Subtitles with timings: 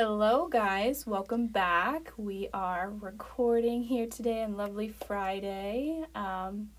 [0.00, 1.08] Hello, guys.
[1.08, 2.12] Welcome back.
[2.16, 6.04] We are recording here today on lovely Friday.
[6.14, 6.70] Um,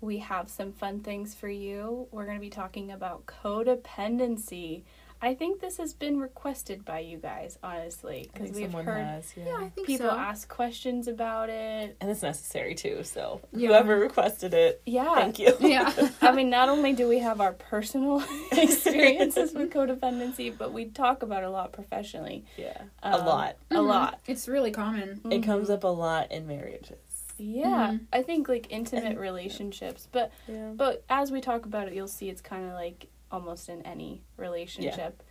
[0.00, 2.06] we have some fun things for you.
[2.12, 4.84] We're going to be talking about codependency.
[5.20, 9.32] I think this has been requested by you guys, honestly, because we've someone heard has,
[9.36, 9.46] yeah.
[9.46, 10.16] Yeah, I think people so.
[10.16, 11.96] ask questions about it.
[12.00, 13.02] and it's necessary too.
[13.02, 13.68] So Yeah.
[13.68, 15.14] whoever requested it, Yeah.
[15.16, 15.54] thank you.
[15.60, 15.92] Yeah.
[16.22, 21.22] I mean, not only do we have our personal experiences with codependency, but we talk
[21.22, 22.44] about it a lot professionally.
[22.56, 23.56] yeah, a Um, lot.
[23.70, 23.86] A Mhm.
[23.86, 24.20] lot.
[24.26, 25.20] It's really common.
[25.24, 25.44] It Mhm.
[25.44, 26.96] comes up a lot in marriages.
[27.38, 28.00] Yeah, Mhm.
[28.12, 30.70] I think like intimate And- relationships, but Yeah.
[30.74, 34.22] but as we talk about it, you'll see it's kind of like almost in any
[34.36, 35.22] relationship.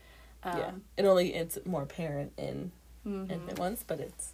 [0.43, 0.71] Um, yeah.
[0.97, 2.71] It only it's more apparent in
[3.05, 3.31] mhm.
[3.31, 4.33] intimate ones, but it's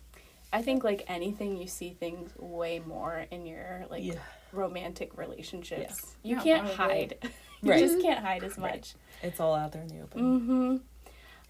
[0.51, 4.15] I think like anything, you see things way more in your like yeah.
[4.51, 6.15] romantic relationships.
[6.21, 6.95] You Yeah, can't probably.
[6.95, 7.17] hide.
[7.61, 7.79] you Right.
[7.79, 8.75] just can't hide as Right.
[8.75, 8.93] much.
[9.23, 10.21] It's all out there in the open.
[10.21, 10.77] Mm-hmm.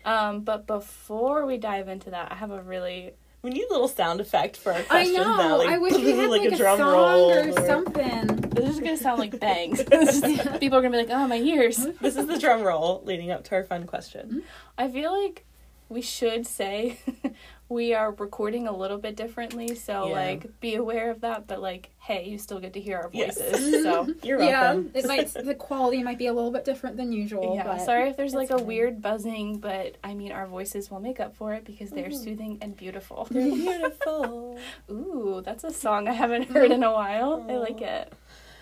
[0.06, 3.90] Um, but before we dive into that, I have a really We need a little
[3.90, 5.36] sound effect for our I questions know.
[5.36, 5.58] now.
[5.58, 8.28] Like, I wish we had like, a, drum song roll or, something.
[8.52, 9.84] this is gonna sound like bangs.
[10.62, 13.44] People are gonna be like, "Oh, my ears." This is the drum roll leading up
[13.46, 14.44] to our fun question.
[14.78, 15.46] I feel like
[15.90, 16.98] we should say
[17.70, 20.14] we are recording a little bit differently, so Yeah.
[20.16, 21.48] like be aware of that.
[21.48, 23.38] But like, hey, you still get to hear our Yes.
[23.40, 23.84] voices.
[23.84, 24.92] so You're welcome.
[24.94, 27.56] yeah, it might the quality might be a little bit different than usual.
[27.56, 28.68] yeah, but sorry if there's like a fine.
[28.68, 32.24] weird buzzing, but I mean our voices will make up for it because they're Mhm.
[32.24, 33.28] soothing and beautiful.
[33.30, 34.58] They're beautiful.
[34.90, 37.46] Ooh, that's a song I haven't heard in a while.
[37.50, 38.12] I like it.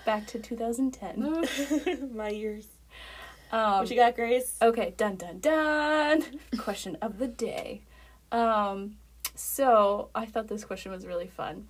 [0.06, 2.12] Back to 2010.
[2.16, 2.68] My ears.
[3.52, 4.56] Um, what you got, Grace?
[4.62, 6.24] Okay, dun dun dun.
[6.58, 7.82] question of the day.
[8.32, 8.98] Um,
[9.36, 11.68] so I thought this question was really fun.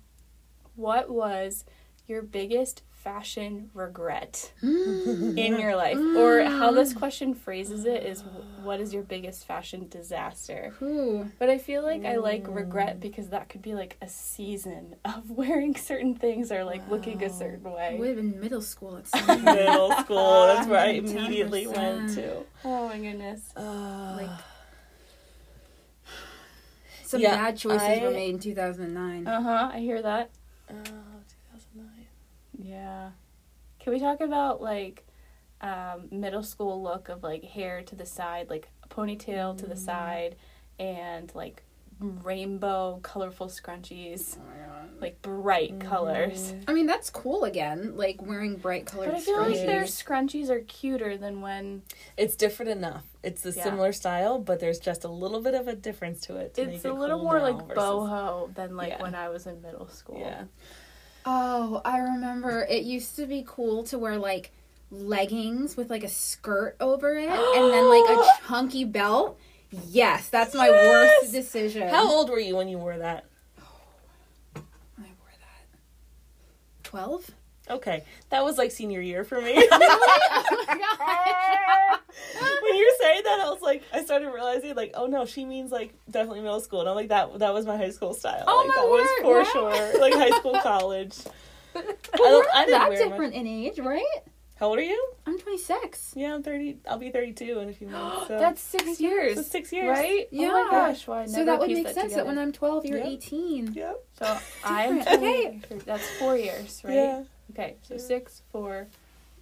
[0.76, 1.64] What was
[2.06, 5.36] your biggest fashion regret Mm.
[5.36, 5.98] in your life?
[5.98, 8.22] Or how this question phrases it is
[8.62, 10.72] what is your biggest fashion disaster?
[10.80, 11.28] Ooh.
[11.38, 15.30] But I feel like I like regret because that could be like a season of
[15.30, 17.96] wearing certain things or like looking a certain way.
[17.98, 19.44] would have been middle school at some.
[19.54, 20.46] Middle school.
[20.46, 21.10] That's where I 10%.
[21.10, 22.44] immediately went to.
[22.64, 23.40] Oh my goodness.
[23.56, 24.30] Uh, Like,
[27.04, 29.26] Some Yeah, bad choices I- were made in 2009.
[29.26, 30.30] Uh huh, I hear that.
[30.70, 31.01] uh, 2009.
[32.72, 33.10] Yeah.
[33.80, 35.04] Can we talk about like
[35.60, 39.74] um, middle school look of like hair to the side, like a ponytail to the
[39.74, 39.84] Mm.
[39.84, 40.36] side,
[40.78, 41.62] and like
[42.00, 44.88] rainbow colorful scrunchies, Oh my God.
[45.00, 46.52] like bright colors.
[46.52, 46.64] Mhm.
[46.66, 50.48] I mean, that's cool again, like wearing bright colored But I feel like their scrunchies
[50.50, 51.82] are cuter than when
[52.16, 53.06] It's different enough.
[53.22, 53.62] It's a Yeah.
[53.62, 56.54] similar style, but there's just a little bit of a difference to it.
[56.54, 59.02] To it's make a it little cool more like versus- boho than like Yeah.
[59.02, 60.18] when I was in middle school.
[60.18, 60.44] Yeah.
[61.24, 64.50] Oh, I remember it used to be cool to wear like
[64.90, 69.38] leggings with like a skirt over it and then like a chunky belt.
[69.88, 71.22] Yes, that's my Yes!
[71.22, 71.88] worst decision.
[71.88, 73.24] How old were you when you wore that?
[73.60, 74.60] Oh,
[74.98, 75.66] I wore that.
[76.82, 77.30] 12?
[77.70, 79.54] Okay, that was like senior year for me.
[79.72, 80.48] oh
[82.62, 85.44] when you were saying that, I was like, I started realizing, like, oh no, she
[85.44, 88.44] means like definitely middle school, and I'm like, that that was my high school style.
[88.46, 89.10] Oh, like, my that word, was
[89.52, 89.90] for wow.
[89.92, 91.16] sure, like high school, college.
[91.72, 91.86] But I
[92.20, 92.98] we're don't- not I didn't that much.
[92.98, 94.04] different in age, right?
[94.56, 95.12] How old are you?
[95.26, 96.12] I'm 26.
[96.14, 96.78] Yeah, I'm thirty.
[96.88, 98.28] I'll be thirty-two in a few months.
[98.28, 99.44] So That's six years.
[99.46, 100.28] six years, Right?
[100.30, 100.50] Yeah.
[100.52, 102.38] Oh my gosh, why I So that would make sense that when.
[102.38, 103.06] I'm 12, you're Yep.
[103.08, 103.72] 18.
[103.74, 104.04] Yep.
[104.18, 105.60] So I'm okay.
[105.84, 106.94] That's four years, right?
[106.94, 107.22] Yeah,
[107.52, 108.86] Okay, so six, four,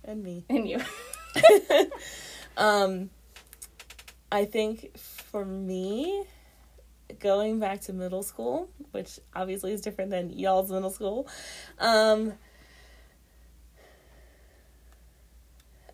[0.04, 0.44] and me.
[0.48, 0.80] and you.
[2.56, 3.10] um,
[4.32, 6.24] I think for me,
[7.20, 11.28] going back to middle school, which obviously is different than y'all's middle school.
[11.78, 12.32] Um,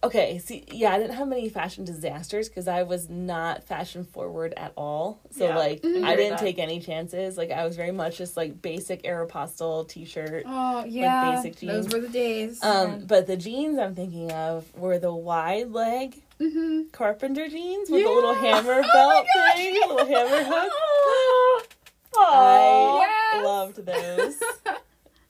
[0.07, 4.55] okay, see, yeah, I didn't have many fashion disasters because I was not fashion forward
[4.57, 5.21] at all.
[5.31, 6.05] So Yeah, like, Mhm.
[6.05, 7.37] I didn't take any chances.
[7.37, 10.45] Like, I was very much just like basic Aeropostale t-shirt.
[10.47, 11.35] Oh, yeah.
[11.37, 12.63] basic jeans Those were the days.
[12.63, 16.89] Um, but the jeans I'm thinking of were the wide leg mm-hmm.
[16.93, 20.73] carpenter jeans with a little hammer Oh belt my thing, a little hammer hook.
[22.19, 23.45] Oh, I yes.
[23.45, 24.41] loved those.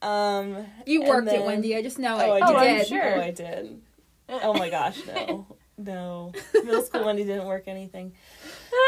[0.03, 1.75] Um, You and worked it, then- Wendy.
[1.75, 2.43] I just know Oh, it.
[2.43, 2.87] I You Oh, I'm did.
[2.87, 3.17] sure.
[3.17, 3.81] Oh, I did.
[4.28, 5.46] Oh my gosh, no,
[5.78, 6.32] no.
[6.55, 8.12] Middle school Wendy didn't work anything.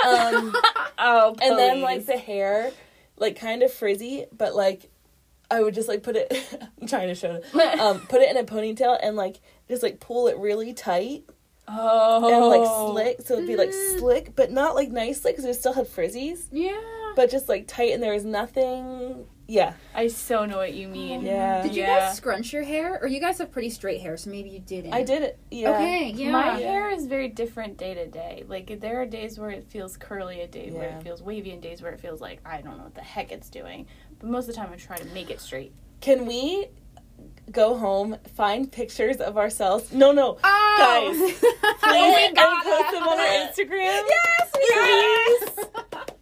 [0.06, 0.54] Um,
[0.98, 2.72] oh, and then like the hair,
[3.16, 4.90] like kind of frizzy, but like
[5.50, 6.32] I would just like put it.
[6.80, 7.80] I'm trying to show it.
[7.80, 11.24] Um, put it in a ponytail and like just like pull it really tight
[11.68, 13.98] oh, and like slick, so it'd be like Mm.
[13.98, 16.80] slick, but not like nice slick because it still had frizzies, Yeah.
[17.14, 19.72] but just like tight, and there was nothing Yeah.
[19.94, 21.22] I so know what you mean.
[21.22, 21.62] Yeah.
[21.62, 22.00] Did you Yeah.
[22.00, 22.98] guys scrunch your hair?
[23.00, 24.92] Or you guys have pretty straight hair, so maybe you didn't.
[24.92, 25.38] I did it.
[25.50, 25.70] Yeah.
[25.70, 26.30] Okay, yeah.
[26.30, 26.68] My Yeah.
[26.70, 28.44] hair is very different day to day.
[28.46, 31.62] Like there are days where it feels curly, a day where it feels wavy, and
[31.62, 33.86] days where it feels like I don't know what the heck it's doing.
[34.18, 35.72] But most of the time, I try to make it straight.
[36.02, 36.66] Can we
[37.52, 39.92] go home, find pictures of ourselves?
[39.92, 40.38] No, no.
[40.42, 40.76] Oh!
[40.78, 41.16] Guys,
[41.82, 44.02] Please, and post them on our Instagram.
[44.08, 45.66] Yes, Please.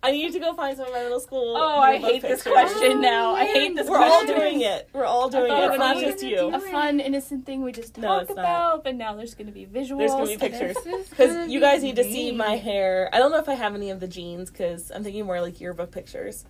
[0.02, 1.56] I need to go find some of my middle school.
[1.56, 2.52] Oh, I yearbook hate this pictures.
[2.52, 3.34] question now.
[3.34, 4.88] I hate this We're all doing it.
[4.93, 5.56] We're all doing it.
[5.58, 6.55] it It's not just you.
[6.55, 8.38] A fun, innocent thing we just No, talk it's not.
[8.38, 9.99] about, but now there's going to be visuals.
[9.99, 10.76] There's gonna be pictures.
[11.11, 13.11] Because you guys need to see my hair.
[13.12, 15.61] I don't know if I have any of the jeans because I'm thinking more like
[15.61, 16.44] yearbook pictures.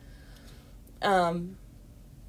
[1.00, 1.56] Um,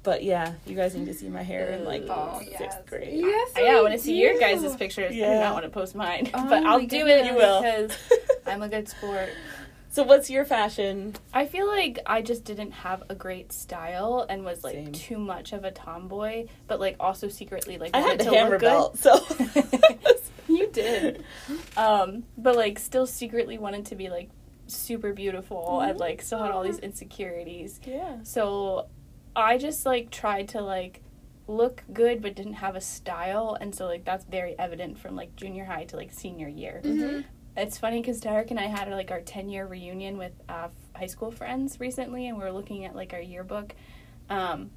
[0.08, 2.76] but yeah, you guys need to see my hair in like Oh, sixth yes.
[2.88, 3.12] grade.
[3.20, 5.10] Yes, I, yeah, I want to see your guys' pictures.
[5.10, 5.40] I do Yeah.
[5.40, 7.26] not want to post mine, Oh but I'll do goodness.
[7.26, 7.60] it You will.
[7.62, 7.92] because
[8.46, 9.28] I'm a good sport.
[9.90, 11.14] So what's your fashion?
[11.32, 14.92] I feel like I just didn't have a great style and was like Same.
[14.92, 18.36] too much of a tomboy, but like also secretly like I wanted had the to
[18.36, 19.18] hammer look belt, so
[20.48, 21.24] you did,
[21.76, 24.28] um, but like still secretly wanted to be like
[24.66, 27.80] super beautiful and like still had all these insecurities.
[27.86, 28.18] yeah.
[28.24, 28.88] So
[29.40, 31.02] I just like tried to like
[31.46, 35.34] look good but didn't have a style and so like that's very evident from like
[35.36, 36.80] junior high to like senior year.
[36.84, 37.24] Mhm.
[37.56, 40.70] It's funny because Derek and I had like our 10 year reunion with uh, f-
[40.94, 43.74] high school friends recently, and we were looking at like our yearbook.
[44.30, 44.70] Um,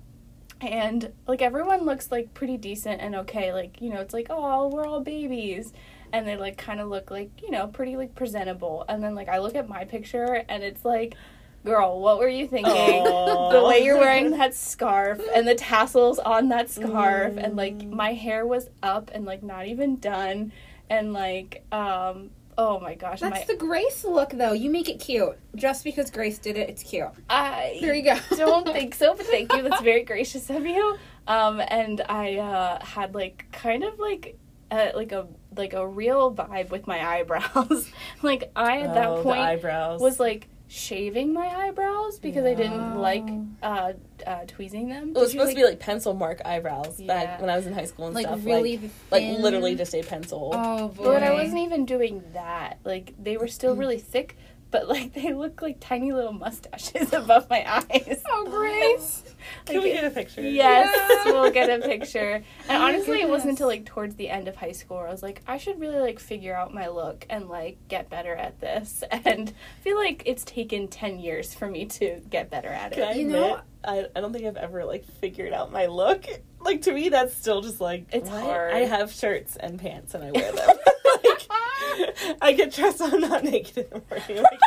[0.62, 3.54] and like everyone looks like pretty decent and okay.
[3.54, 5.74] Like, you know, it's like, oh, we're all babies.
[6.12, 8.84] And they like kind of look like, you know, pretty like presentable.
[8.90, 11.16] And then like I look at my picture and it's like,
[11.64, 12.74] girl, what were you thinking?
[13.04, 17.92] The way you're wearing that scarf and the tassels on that scarf and like Mm.
[17.92, 20.52] my hair was up and like not even done
[20.90, 24.52] and like um oh my gosh That's my the Grace look, though.
[24.54, 25.38] You make it cute.
[25.56, 27.08] Just because Grace did it, it's cute.
[27.30, 28.18] I There you go.
[28.36, 30.98] don't think so but thank you that's very gracious of you
[31.28, 34.38] um and I uh had like kind of like
[34.72, 35.28] uh, like a
[35.58, 37.90] like a real vibe with my eyebrows
[38.22, 42.54] like I at that Oh, the point eyebrows was like shaving my eyebrows because I
[42.54, 43.26] didn't like
[43.62, 43.92] uh,
[44.26, 47.08] uh tweezing them It was supposed like- to be like pencil mark eyebrows Yeah.
[47.08, 48.46] back when I was in high school and Like stuff.
[48.46, 48.78] really
[49.12, 50.52] like, like literally just a pencil.
[50.56, 51.04] Oh boy.
[51.04, 52.80] But I wasn't even doing that.
[52.86, 53.52] Like they were Mm.
[53.52, 54.38] still really thick,
[54.72, 58.24] but like they look like tiny little mustaches above my eyes.
[58.30, 59.24] Oh, Grace.
[59.66, 60.42] Can Like, we get a picture?
[60.42, 60.90] Yes,
[61.26, 61.32] Yeah.
[61.32, 62.34] we'll get a picture.
[62.34, 65.08] And Oh my honestly, it wasn't until like towards the end of high school where
[65.08, 68.36] I was like, I should really like figure out my look and like get better
[68.36, 69.04] at this.
[69.12, 73.04] And I feel like it's taken ten years for me to get better at Can
[73.04, 73.18] I it.
[73.18, 76.26] You admit, know- I, I don't think I've ever like figured out my look.
[76.60, 78.44] Like to me, that's still just like It's what?
[78.44, 78.74] hard.
[78.74, 80.68] I have shirts and pants and I wear them.
[81.26, 81.48] like,
[82.42, 83.02] I get dressed.
[83.02, 84.44] I'm not naked in the morning.
[84.44, 84.60] Like,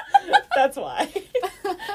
[0.56, 1.08] that's why.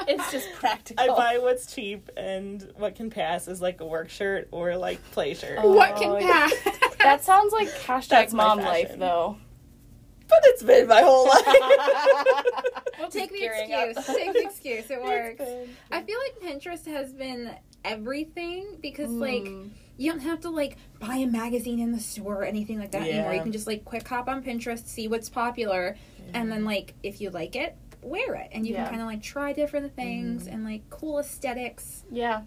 [0.08, 1.04] It's just practical.
[1.04, 5.02] I buy what's cheap and what can pass is like a work shirt or like
[5.12, 5.58] play shirt.
[5.60, 5.72] Oh.
[5.72, 6.48] what can yeah.
[6.48, 6.78] pass?
[6.98, 9.36] That sounds like hashtag That's mom life though.
[10.28, 11.44] But it's been my whole life.
[12.98, 13.88] We'll Take the gearing up.
[13.88, 14.16] excuse.
[14.16, 14.90] Take the excuse.
[14.90, 15.42] It works.
[15.90, 17.50] I feel like Pinterest has been
[17.84, 19.70] everything because like Mm.
[19.96, 23.02] you don't have to like buy a magazine in the store or anything like that
[23.02, 23.32] anymore.
[23.34, 25.96] You can just like quick hop on Pinterest, see what's popular,
[26.34, 28.82] and then like if you like it, wear it, and you Yeah.
[28.84, 30.52] can kind of like try different things Mm.
[30.54, 32.04] and like cool aesthetics.
[32.10, 32.42] Yeah,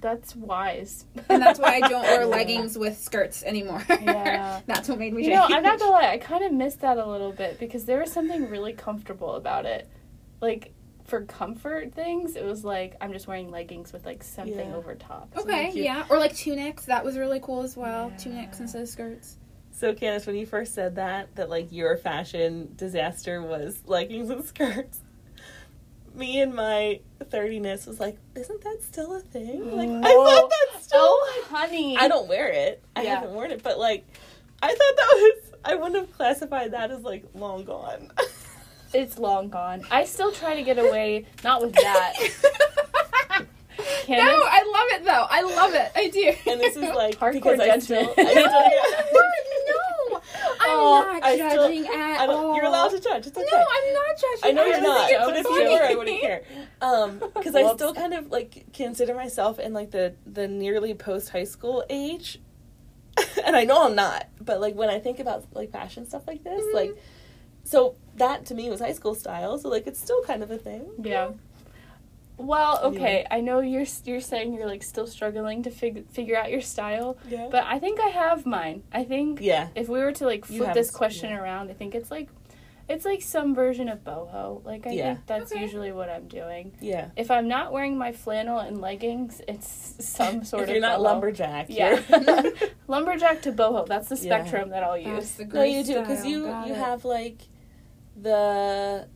[0.00, 1.04] that's wise.
[1.28, 3.82] And that's why I don't wear leggings with skirts anymore.
[3.88, 4.60] Yeah.
[4.66, 5.24] that's what made me.
[5.24, 5.54] You know, change.
[5.54, 8.12] I'm not gonna lie, I kind of missed that a little bit because there was
[8.12, 9.88] something really comfortable about it.
[10.40, 10.72] Like,
[11.04, 14.76] for comfort things, it was like I'm just wearing leggings with like something Yeah.
[14.76, 15.32] over top.
[15.36, 16.84] Okay, like yeah, or like tunics.
[16.84, 18.10] That was really cool as well.
[18.10, 18.16] Yeah.
[18.18, 19.38] Tunics instead of skirts.
[19.78, 24.44] So Candace, when you first said that, that like your fashion disaster was leggings and
[24.44, 24.98] skirts,
[26.14, 29.76] me and my thirtiness was like, isn't that still a thing?
[29.76, 30.98] Like I thought that's still.
[31.00, 31.96] Oh, honey.
[31.96, 32.82] I don't wear it.
[32.96, 33.14] I Yeah.
[33.20, 34.04] haven't worn it, but like,
[34.60, 35.44] I thought that was.
[35.64, 38.10] I wouldn't have classified that as like long gone.
[38.92, 39.82] It's long gone.
[39.92, 42.14] I still try to get away, not with that.
[44.08, 45.26] no, I love it though.
[45.30, 45.92] I love it.
[45.94, 46.34] I do.
[46.50, 48.06] and this is like Hardcore because I still.
[48.06, 48.28] judgment.
[48.28, 48.42] I still
[51.04, 52.56] not I still- judging at I don't, all.
[52.56, 53.26] you're allowed to judge.
[53.26, 53.46] It's okay.
[53.50, 54.44] No, I'm not judging.
[54.44, 56.42] I know I you're not, but it's if you were, I wouldn't care.
[56.80, 61.30] Um, because I still kind of like consider myself in like the the nearly post
[61.30, 62.40] high school age,
[63.44, 64.28] and I know I'm not.
[64.40, 66.74] But like when I think about like fashion stuff like this, Mhm.
[66.74, 67.02] like
[67.64, 69.58] so that to me was high school style.
[69.58, 70.86] So like it's still kind of a thing.
[71.02, 71.30] Yeah.
[72.38, 73.26] Well, okay.
[73.30, 77.18] I know you're you're saying you're like still struggling to fig- figure out your style,
[77.28, 77.48] Yeah.
[77.50, 78.84] but I think I have mine.
[78.92, 79.68] I think yeah.
[79.74, 81.40] if we were to like flip this question yeah.
[81.40, 82.28] around, I think it's like
[82.88, 84.64] It's like some version of boho.
[84.64, 85.14] Like I Yeah.
[85.14, 85.60] think that's Okay.
[85.60, 86.72] usually what I'm doing.
[86.80, 87.10] Yeah.
[87.16, 89.68] If I'm not wearing my flannel and leggings, it's
[90.00, 91.02] some sort if of you're not boho.
[91.02, 92.00] lumberjack, Yeah.
[92.86, 93.84] lumberjack to boho.
[93.86, 94.22] That's the Yeah.
[94.22, 95.48] spectrum that I'll That's use.
[95.48, 96.78] the no, you do because you Got you it.
[96.78, 97.40] have like
[98.16, 99.06] the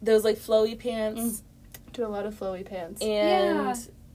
[0.00, 1.42] those like flowy pants mm.
[1.92, 3.02] Do a lot of flowy pants.
[3.02, 3.74] and Yeah.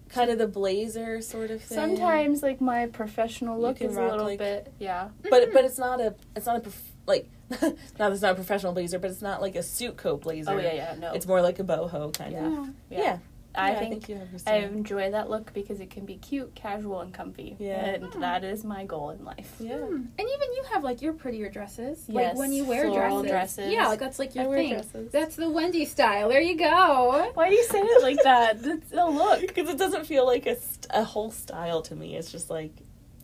[0.10, 1.78] kind of the blazer sort of thing.
[1.78, 5.10] Sometimes like my professional look can is a little like- bit yeah.
[5.24, 5.58] but but mm-hmm.
[5.66, 7.30] it's not a it's not a prof- like
[8.00, 10.52] not it's not a professional blazer, but it's not like a suit coat blazer.
[10.52, 11.14] Oh yeah, yeah, no.
[11.14, 12.62] It's more like a boho kind Yeah.
[12.62, 12.70] of.
[12.90, 13.00] Yeah.
[13.00, 13.18] Yeah.
[13.58, 17.02] I think you have your I enjoy that look because it can be cute, casual,
[17.02, 17.56] and comfy.
[17.60, 17.84] Yeah.
[17.86, 19.56] And that is my goal in life.
[19.60, 19.78] yeah.
[19.78, 19.94] Hmm.
[19.96, 22.06] And even you have like your prettier dresses.
[22.08, 23.56] Yes, like when you wear floral dresses.
[23.58, 23.74] dresses.
[23.74, 24.74] Yeah, like that's like your I wear thing.
[24.74, 25.12] dresses.
[25.12, 26.30] That's the Wendy style.
[26.30, 27.32] There you go.
[27.34, 28.62] Why do you say it like that?
[28.68, 29.42] That's a look.
[29.48, 32.16] Because it doesn't feel like a, st- a whole style to me.
[32.16, 32.72] It's just like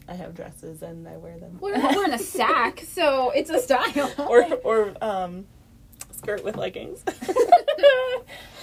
[0.07, 1.57] I have dresses and I wear them.
[1.61, 4.11] We're not wearing a sack, so it's a style.
[4.17, 5.45] or or um
[6.11, 7.03] skirt with leggings.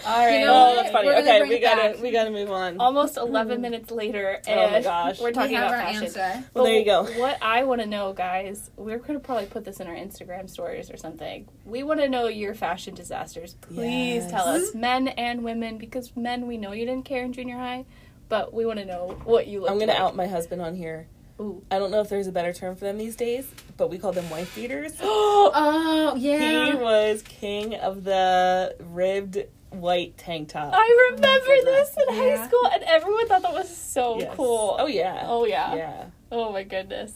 [0.07, 0.41] All right.
[0.41, 1.07] You know oh, that's funny.
[1.09, 2.03] We're Okay, we gotta back.
[2.03, 2.79] we gotta move on.
[2.79, 3.23] Almost hmm.
[3.29, 5.21] 11 minutes later, Oh my and gosh.
[5.21, 6.05] we're talking we have about our fashion.
[6.05, 6.45] answer.
[6.55, 7.05] Well, there you go.
[7.19, 10.49] What I want to know, guys, we're going to probably put this in our Instagram
[10.49, 11.49] stories or something.
[11.65, 13.55] We want to know your fashion disasters.
[13.61, 14.31] Please Yes.
[14.31, 17.85] tell us, men and women, because men, we know you didn't care in junior high,
[18.29, 20.01] but we want to know what you look I'm gonna like.
[20.01, 21.07] out my husband on here.
[21.41, 21.63] Ooh.
[21.71, 24.13] I don't know if there's a better term for them these days, but we call
[24.13, 24.93] them wife beaters.
[25.03, 26.67] Oh yeah.
[26.67, 29.39] He was king of the ribbed
[29.71, 30.73] white tank top.
[30.75, 31.91] I remember goodness.
[31.91, 34.35] this in high school, and everyone thought that was so Yes.
[34.37, 34.77] cool.
[34.79, 35.25] Oh yeah.
[35.27, 35.75] Oh, yeah.
[35.75, 36.05] Yeah.
[36.33, 37.13] Oh my goodness.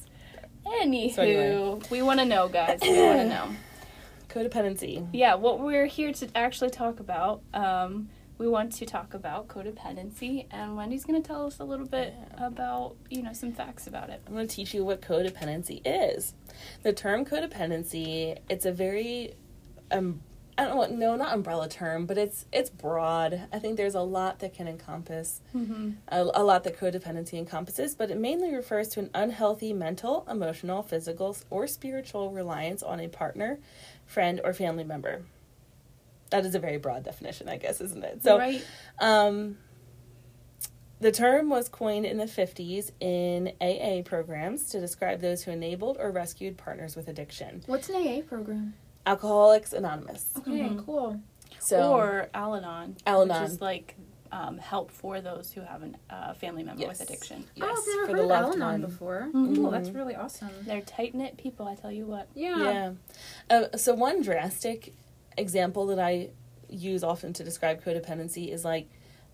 [0.67, 1.81] Anywho, So anyway.
[1.91, 2.79] we want to know, guys.
[2.83, 3.49] We want to know.
[4.29, 5.07] Codependency.
[5.13, 8.09] Yeah, what we're here to actually talk about, um,
[8.39, 12.15] we want to talk about codependency, and Wendy's going to tell us a little bit
[12.37, 12.47] Yeah.
[12.47, 14.23] about, you know, some facts about it.
[14.27, 16.35] I'm going to teach you what codependency is.
[16.83, 19.35] The term codependency, it's a very
[19.93, 20.21] um
[20.57, 23.49] I don't know what no, not umbrella term, but it's it's broad.
[23.53, 25.91] I think there's a lot that can encompass Mm-hmm.
[26.09, 30.83] a, a lot that codependency encompasses, but it mainly refers to an unhealthy mental, emotional,
[30.83, 33.59] physical, or spiritual reliance on a partner,
[34.07, 35.23] friend, or family member.
[36.31, 38.23] That is a very broad definition, I guess, isn't it?
[38.23, 38.65] So, right?
[38.99, 39.59] um,
[41.01, 45.97] the term was coined in the 50s in AA programs to describe those who enabled
[46.01, 47.63] or rescued partners with addiction.
[47.67, 48.75] What's an AA program?
[49.07, 50.31] Alcoholics Anonymous.
[50.39, 50.85] Okay, Mhm.
[50.85, 51.21] cool.
[51.61, 53.43] So, or Al-Anon, Al-Anon.
[53.43, 53.97] which is like
[54.33, 57.45] um, help for those who have a uh, family member with addiction.
[57.55, 58.91] yes, oh, I've never for heard the of loved Al-Anon one.
[58.91, 59.29] before.
[59.33, 59.55] Mhm.
[59.57, 60.51] Cool, that's really awesome.
[60.63, 62.27] They're tight knit people, I tell you what.
[62.35, 62.59] Yeah.
[62.59, 62.93] Yeah.
[63.49, 64.93] Uh, so one drastic
[65.39, 66.31] example that I
[66.69, 68.89] use often to describe codependency is like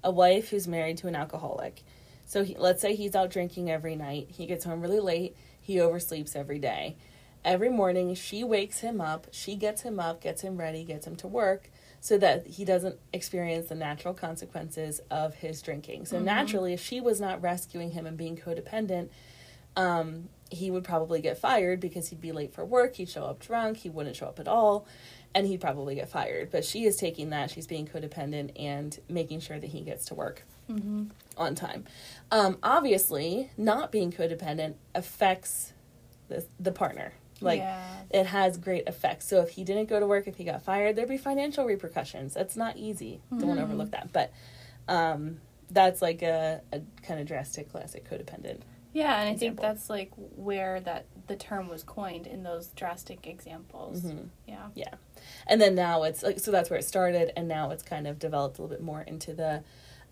[0.04, 1.82] a wife who's married to an alcoholic.
[2.26, 4.26] So he, let's say he's out drinking every night.
[4.30, 5.34] He gets home really late.
[5.62, 6.96] He oversleeps every day.
[7.44, 9.26] Every morning she wakes him up.
[9.32, 11.70] She gets him up, gets him ready, gets him to work
[12.00, 16.06] so that he doesn't experience the natural consequences of his drinking.
[16.06, 16.24] So Mhm.
[16.24, 19.08] naturally, if she was not rescuing him and being codependent,
[19.76, 22.96] um, he would probably get fired because he'd be late for work.
[22.96, 23.78] He'd show up drunk.
[23.78, 24.84] He wouldn't show up at all,
[25.34, 26.50] and he'd probably get fired.
[26.50, 27.50] But she is taking that.
[27.50, 31.06] She's being codependent and making sure that he gets to work Mm-hmm.
[31.36, 31.84] on time.
[32.30, 35.72] Um, obviously, not being codependent affects
[36.28, 37.12] the the partner.
[37.40, 38.00] Like yeah.
[38.10, 39.26] it has great effects.
[39.26, 42.34] So if he didn't go to work, if he got fired, there'd be financial repercussions.
[42.34, 43.20] That's not easy.
[43.30, 43.62] Don't to Mhm.
[43.62, 44.12] overlook that.
[44.12, 44.32] But
[44.88, 48.60] um, that's like a, a kind of drastic classic codependent.
[48.92, 53.26] Yeah, and I think that's like where that the term was coined in those drastic
[53.28, 54.02] examples.
[54.02, 54.30] Mhm.
[54.46, 54.94] Yeah.
[55.46, 58.18] and then now it's like so that's where it started and now it's kind of
[58.18, 59.62] developed a little bit more into the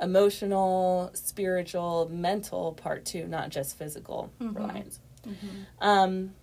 [0.01, 4.55] emotional spiritual mental part too not just physical Mhm.
[4.57, 5.49] reliance Mm-hmm.
[5.87, 6.35] um,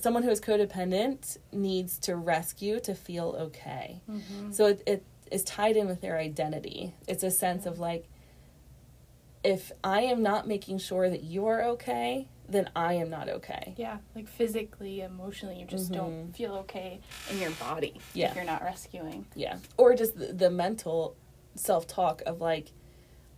[0.00, 4.52] someone who is codependent needs to rescue to feel okay Mm-hmm.
[4.52, 8.06] so it, it is tied in with their identity it's a sense of like
[9.44, 13.98] if i am not making sure that you're okay then i am not okay Yeah,
[14.14, 16.34] like physically, emotionally, you just don't Mhm.
[16.34, 17.00] feel okay
[17.30, 18.30] in your body Yeah.
[18.30, 19.26] if you're not rescuing.
[19.34, 19.58] Yeah.
[19.76, 21.14] Or just the, the mental
[21.56, 22.72] self talk of like,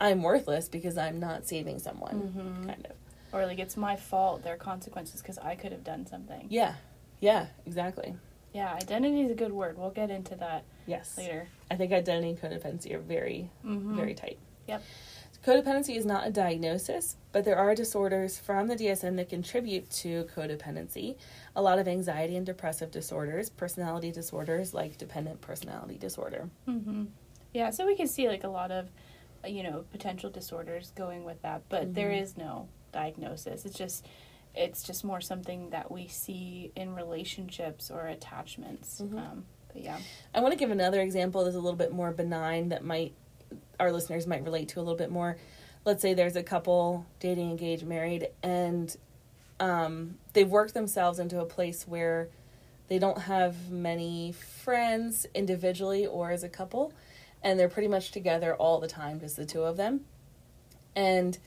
[0.00, 2.67] I'm worthless because I'm not saving someone, Mhm.
[2.69, 2.97] kind of.
[3.33, 6.47] Or like it's my fault, there are consequences because I could have done something.
[6.49, 6.75] Yeah.
[7.21, 8.15] Yeah, exactly.
[8.53, 9.79] Yeah, identity is a good word.
[9.79, 11.17] We'll get into that Yes.
[11.17, 11.47] later.
[11.71, 13.97] I think identity and codependency are very, Mm-hmm.
[13.97, 14.39] very tight.
[14.67, 14.83] Yep.
[15.45, 20.25] Codependency is not a diagnosis, but there are disorders from the DSM that contribute to
[20.37, 21.17] codependency.
[21.57, 26.51] A lot of anxiety and depressive disorders, personality disorders like dependent personality disorder.
[26.69, 27.05] Mm-hmm.
[27.55, 28.89] Yeah, so we can see like a lot of,
[29.47, 32.21] you know, potential disorders going with that, but there Mhm.
[32.23, 33.64] is no diagnosis.
[33.64, 34.06] It's just,
[34.54, 39.00] it's just more something that we see in relationships or attachments.
[39.00, 39.18] Mhm.
[39.18, 39.99] Um, But yeah.
[40.35, 43.14] I want to give another example that's a little bit more benign that might
[43.78, 45.37] our listeners might relate to a little bit more.
[45.85, 48.94] Let's say there's a couple dating, engaged, married, and
[49.59, 52.28] um, they've worked themselves into a place where
[52.88, 56.92] they don't have many friends individually or as a couple,
[57.42, 60.04] and they're pretty much together all the time, just the two of them.
[60.94, 61.38] And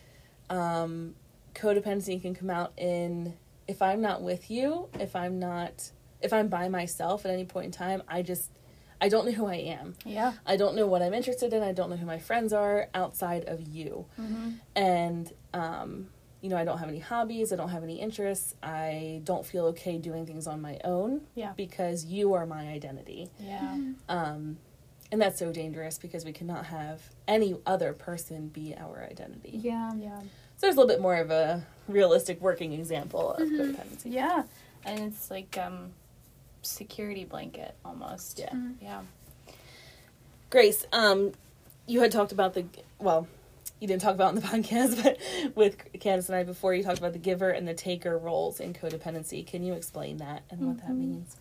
[0.50, 1.15] um,
[1.53, 3.33] codependency can come out in
[3.67, 5.91] if I'm not with you, if I'm not,
[6.22, 8.51] if I'm by myself at any point in time, I just,
[9.00, 9.95] I don't know who I am.
[10.05, 10.33] Yeah.
[10.45, 11.63] I don't know what I'm interested in.
[11.63, 14.05] I don't know who my friends are outside of you.
[14.19, 14.50] Mm-hmm.
[14.75, 16.07] And, um,
[16.41, 17.53] you know, I don't have any hobbies.
[17.53, 18.53] I don't have any interests.
[18.62, 21.53] I don't feel okay doing things on my own Yeah.
[21.55, 23.29] because you are my identity.
[23.39, 23.77] Yeah.
[24.10, 24.57] Um,
[25.12, 29.51] and that's so dangerous because we cannot have any other person be our identity.
[29.53, 29.93] Yeah.
[29.95, 30.19] Yeah.
[30.63, 34.05] There's a little bit more of a realistic working example of codependency.
[34.05, 34.43] Yeah.
[34.86, 35.91] And it's like um
[36.62, 38.39] security blanket almost.
[38.39, 38.50] Yeah.
[38.51, 38.75] Mhm.
[38.82, 39.01] Yeah.
[40.50, 41.34] Grace, um,
[41.86, 42.63] you had talked about the
[42.98, 43.27] well,
[43.82, 45.17] you didn't talk about it in the podcast, but
[45.53, 48.74] with Candace and I before, you talked about the giver and the taker roles in
[48.74, 49.46] codependency.
[49.46, 50.98] Can you explain that and what that Mhm.
[50.98, 51.36] means?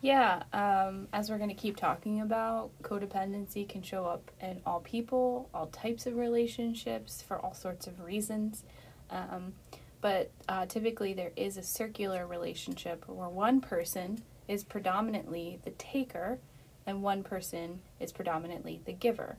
[0.00, 4.80] Yeah, um, as we're going to keep talking about, codependency can show up in all
[4.80, 8.62] people, all types of relationships, for all sorts of reasons.
[9.10, 9.54] Um,
[10.00, 16.38] but uh, typically, there is a circular relationship where one person is predominantly the taker
[16.86, 19.36] and one person is predominantly the giver.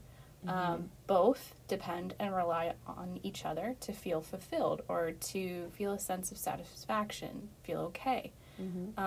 [0.47, 5.99] Um, both depend and rely on each other to feel fulfilled or to feel a
[5.99, 8.31] sense of satisfaction, feel okay.
[8.61, 8.97] Mm-hmm.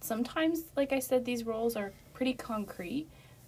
[0.00, 3.06] Sometimes, like I said, these roles are pretty concrete,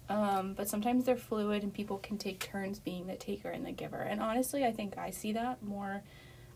[0.09, 3.71] um, but sometimes they're fluid and people can take turns being the taker and the
[3.71, 3.97] giver.
[4.01, 6.03] And honestly, I think I see that more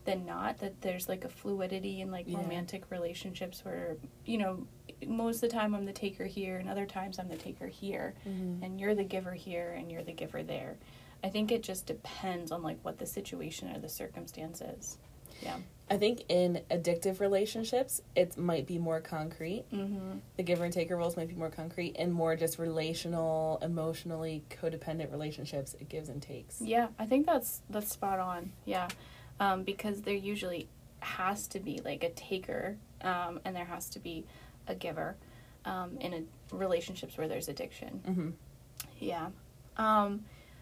[0.06, 2.38] than not that there's like a fluidity in like Yeah.
[2.38, 4.66] romantic relationships where, you know,
[5.06, 8.14] most of the time I'm the taker here and other times I'm the taker here
[8.28, 8.64] Mm-hmm.
[8.64, 10.78] and you're the giver here and you're the giver there.
[11.24, 14.80] I think it just depends on like what the situation or the circumstances.
[14.80, 14.98] Is
[15.42, 15.58] yeah.
[15.90, 19.64] I think in addictive relationships, it might be more concrete.
[19.72, 20.20] Mm-hmm.
[20.36, 25.12] The giver and taker roles might be more concrete, and more just relational, emotionally codependent
[25.12, 25.76] relationships.
[25.80, 26.60] It gives and takes.
[26.62, 28.52] Yeah, I think that's that's spot on.
[28.66, 28.90] Yeah,
[29.40, 30.68] um, because there usually
[31.00, 34.26] has to be like a taker, um, and there has to be
[34.68, 35.16] a giver
[35.64, 38.02] um, in a, relationships where there's addiction.
[38.06, 38.30] Mm-hmm.
[39.00, 39.28] Yeah.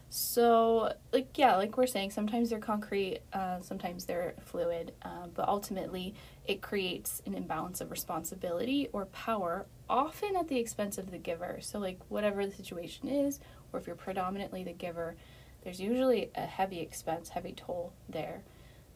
[0.08, 5.48] So like yeah, like we're saying, sometimes they're concrete, uh, sometimes they're fluid, uh, but
[5.48, 6.14] ultimately
[6.46, 11.58] it creates an imbalance of responsibility or power, often at the expense of the giver.
[11.60, 13.40] So like whatever the situation is,
[13.72, 15.16] or if you're predominantly the giver,
[15.64, 18.42] there's usually a heavy expense, heavy toll there.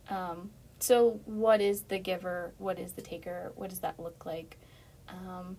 [0.08, 2.52] Um, so what is the giver?
[2.58, 3.52] What is the taker?
[3.56, 4.56] What does that look like?
[5.08, 5.56] Um,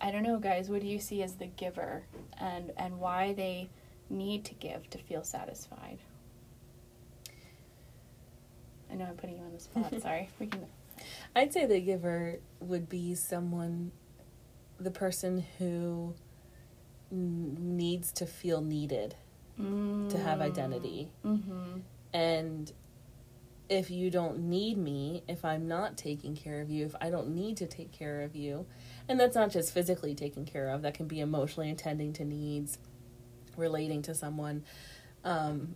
[0.00, 0.70] I don't know, guys.
[0.70, 2.04] What do you see as the giver,
[2.38, 3.68] and and why they
[4.10, 5.98] need to give to feel satisfied?
[8.90, 9.94] I know I'm putting you on the spot.
[10.02, 10.28] Sorry.
[10.38, 10.66] We can.
[11.34, 13.92] I'd say the giver would be someone,
[14.78, 16.14] the person who
[17.10, 19.14] n- needs to feel needed
[19.58, 21.10] to have identity.
[21.22, 21.80] Mm-hmm.
[22.14, 22.72] And
[23.68, 27.34] if you don't need me, if I'm not taking care of you, if I don't
[27.34, 28.64] need to take care of you,
[29.08, 32.78] and that's not just physically taking care of, that can be emotionally attending to needs,
[33.60, 34.64] relating to someone,
[35.24, 35.74] um,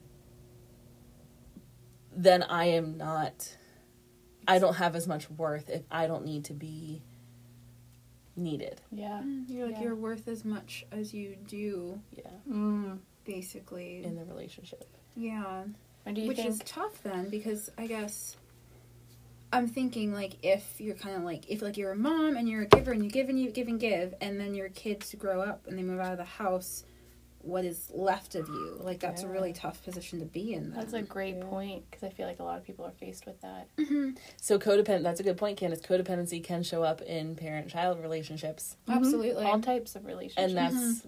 [2.16, 3.56] then I am not,
[4.48, 7.02] I don't have as much worth if I don't need to be
[8.36, 8.80] needed.
[8.90, 9.20] Yeah.
[9.24, 9.82] Mm, You're like Yeah.
[9.82, 12.30] you're worth as much as you do, Yeah.
[12.48, 12.98] Mm.
[13.24, 14.02] basically.
[14.04, 14.84] In the relationship.
[15.16, 15.64] yeah.
[16.12, 16.50] Do you Which think?
[16.50, 18.36] is tough then because I guess
[19.54, 22.60] I'm thinking like if you're kind of like if like you're a mom and you're
[22.62, 25.40] a giver and you give and you give and give and then your kids grow
[25.40, 26.84] up and they move out of the house,
[27.44, 28.78] what is left of you?
[28.80, 30.70] Like that's a really tough position to be in.
[30.70, 30.80] Then.
[30.80, 31.44] That's a great Yeah.
[31.44, 33.68] point because I feel like a lot of people are faced with that.
[33.76, 34.16] Mhm.
[34.40, 35.80] So codependent, that's a good point, Candace.
[35.80, 38.76] Codependency can show up in parent-child relationships.
[38.88, 39.44] Absolutely.
[39.44, 40.38] All types of relationships.
[40.52, 41.06] and that's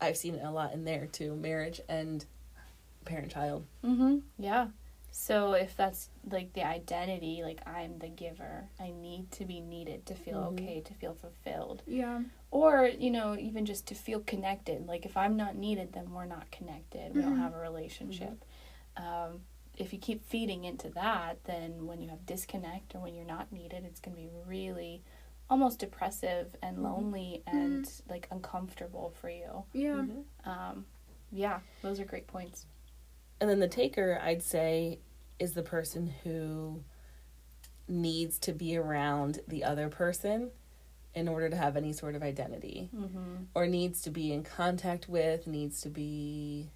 [0.00, 2.24] I've seen it a lot in there too, marriage and
[3.04, 3.64] parent child.
[3.84, 4.18] Mm-hmm.
[4.38, 4.68] Yeah.
[5.16, 10.06] So if that's like the identity, like I'm the giver, I need to be needed
[10.06, 10.46] to feel Mhm.
[10.54, 11.84] okay, to feel fulfilled.
[11.86, 12.24] Yeah.
[12.50, 14.88] Or, you know, even just to feel connected.
[14.88, 17.14] Like if I'm not needed, then we're not connected.
[17.14, 17.42] We don't Mhm.
[17.42, 18.44] have a relationship.
[18.96, 19.44] Um,
[19.78, 23.52] if you keep feeding into that, then when you have disconnect or when you're not
[23.52, 25.04] needed, it's going to be really
[25.48, 29.64] almost depressive and lonely and like uncomfortable for you.
[29.72, 30.06] Yeah.
[30.44, 30.86] Um,
[31.30, 32.66] yeah, those are great points.
[33.44, 35.00] And then the taker, I'd say,
[35.38, 36.82] is the person who
[37.86, 40.48] needs to be around the other person
[41.14, 43.42] in order to have any sort of identity Mm-hmm.
[43.54, 46.70] or needs to be in contact with, needs to be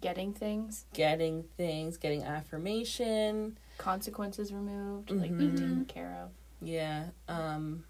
[0.00, 3.58] Getting things, getting things, getting affirmation.
[3.76, 6.30] consequences removed, like being taken care of.
[6.66, 7.08] Yeah.
[7.28, 7.84] Um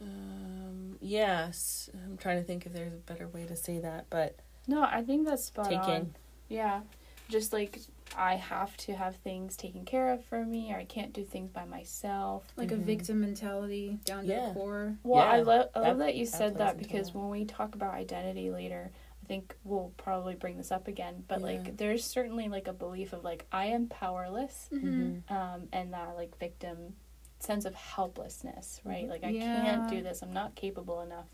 [0.00, 4.36] um yes, I'm trying to think if there's a better way to say that, but
[4.70, 6.14] No, I think that's spot taking on.
[6.48, 6.82] Yeah,
[7.28, 7.80] just like
[8.16, 11.50] I have to have things taken care of for me, or I can't do things
[11.50, 12.44] by myself.
[12.56, 12.82] Like a Mhm.
[12.84, 14.96] victim mentality down to the core.
[15.02, 17.44] Well, I Yeah, love I love that- that you said plays that because when we
[17.44, 18.90] talk about identity later,
[19.22, 21.24] I think we'll probably bring this up again.
[21.28, 21.46] But Yeah.
[21.46, 25.32] like, there's certainly like a belief of like I am powerless, Mm-hmm.
[25.32, 26.96] um, and that like victim
[27.40, 29.08] sense of helplessness, right?
[29.08, 29.62] Like I Yeah.
[29.62, 30.22] can't do this.
[30.22, 31.28] I'm not capable enough.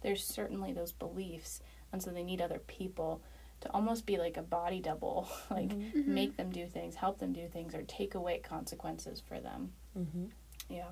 [0.00, 1.60] There's certainly those beliefs,
[1.92, 3.22] and so they need other people
[3.60, 6.06] to almost be like a body double, like Mhm.
[6.06, 9.72] make them do things, help them do things, or take away consequences for them.
[9.96, 10.30] Mhm.
[10.68, 10.88] Yeah.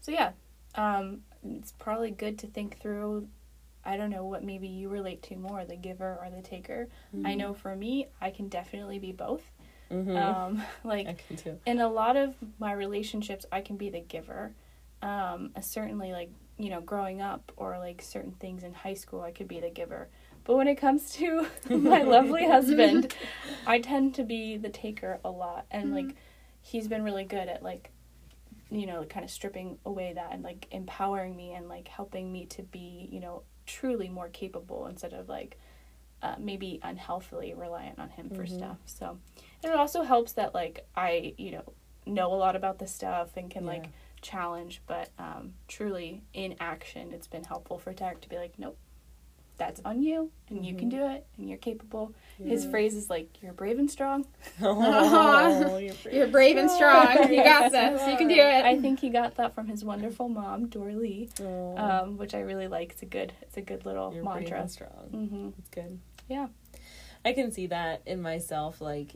[0.00, 0.32] So yeah,
[0.74, 3.28] um, it's probably good to think through.
[3.86, 6.88] I don't know what maybe you relate to more, the giver or the taker.
[7.24, 9.50] I know for me, I can definitely be both.
[9.90, 10.16] Mhm.
[10.16, 11.60] Um, like I can too.
[11.66, 14.54] in a lot of my relationships, I can be the giver.
[15.02, 19.32] Um, certainly, like you know, growing up or like certain things in high school, I
[19.32, 20.08] could be the giver.
[20.44, 23.14] But when it comes to my lovely husband,
[23.66, 26.14] I tend to be the taker a lot, and like
[26.62, 27.90] he's been really good at like
[28.70, 32.46] you know kind of stripping away that and like empowering me and like helping me
[32.46, 35.58] to be you know truly more capable instead of like
[36.22, 38.48] uh, maybe unhealthily reliant on him for Mhm.
[38.56, 38.78] stuff.
[38.86, 39.18] So
[39.62, 41.72] and it also helps that like i you know
[42.06, 43.86] know a lot about the stuff and can like
[44.22, 44.82] challenge.
[44.86, 48.78] But um truly in action it's been helpful for Tarek to be like nope
[49.56, 50.90] that's on you and you can Mhm.
[50.90, 52.12] do it and you're capable
[52.44, 54.26] his phrase is like you're brave and strong
[54.62, 56.14] Oh, you're brave.
[56.14, 57.30] You're brave and strong.
[57.32, 58.06] You got this.
[58.08, 58.64] You can do it.
[58.64, 62.40] I think he got that from his wonderful mom, Dor Lee, Oh, um, which I
[62.40, 62.92] really like.
[62.92, 64.60] It's a good, it's a good little you're brave mantra.
[64.60, 65.08] and strong.
[65.12, 66.00] hmm It's good.
[66.28, 66.48] Yeah.
[67.24, 69.14] I can see that in myself, like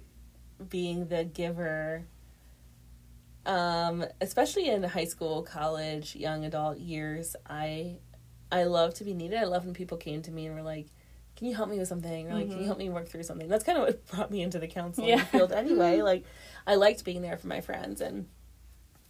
[0.69, 2.05] being the giver.
[3.47, 7.97] Um, especially in high school, college, young adult years, I
[8.51, 9.39] I love to be needed.
[9.39, 10.87] I love when people came to me and were like,
[11.37, 12.61] "Can you help me with something?" or like, "Can Mhm.
[12.61, 15.09] you help me work through something?" That's kind of what brought me into the counseling
[15.09, 15.25] Yeah.
[15.25, 16.01] field anyway.
[16.03, 16.25] Like,
[16.67, 18.29] I liked being there for my friends and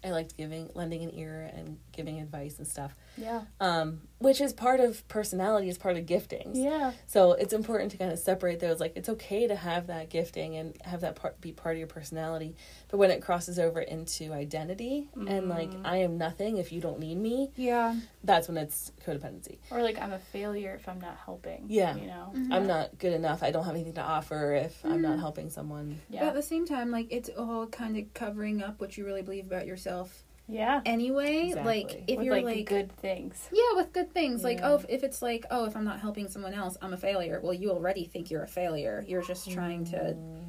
[0.05, 2.97] I liked giving, lending an ear and giving advice and stuff.
[3.19, 3.43] Yeah.
[3.61, 6.53] Um, which is part of personality, is part of giftings.
[6.55, 6.93] Yeah.
[7.07, 8.81] So it's important to kind of separate those.
[8.81, 11.87] Like it's okay to have that gifting and have that part be part of your
[11.87, 12.57] personality,
[12.89, 15.83] but when it crosses over into identity and like Mm.
[15.85, 17.95] I am nothing if you don't need me, Yeah.
[18.25, 19.59] that's when it's codependency.
[19.71, 21.67] Or like I'm a failure if I'm not helping.
[21.69, 21.95] Yeah.
[21.97, 22.33] You know.
[22.35, 22.53] Mhm.
[22.53, 23.43] I'm not good enough.
[23.43, 25.21] I don't have anything to offer if I'm not Mhm.
[25.21, 26.01] helping someone.
[26.11, 26.21] Yeah.
[26.21, 29.23] But at the same time, like it's all kind of covering up what you really
[29.23, 30.25] believe about yourself.
[30.49, 30.81] Yeah.
[30.87, 31.81] Anyway, Exactly.
[31.83, 33.49] like if With you're like, like, good things.
[33.53, 36.27] yeah, with good things, like oh, if, if it's like oh, if I'm not helping
[36.29, 37.39] someone else, I'm a failure.
[37.43, 39.05] Well, you already think you're a failure.
[39.07, 40.45] You're just trying to Mm.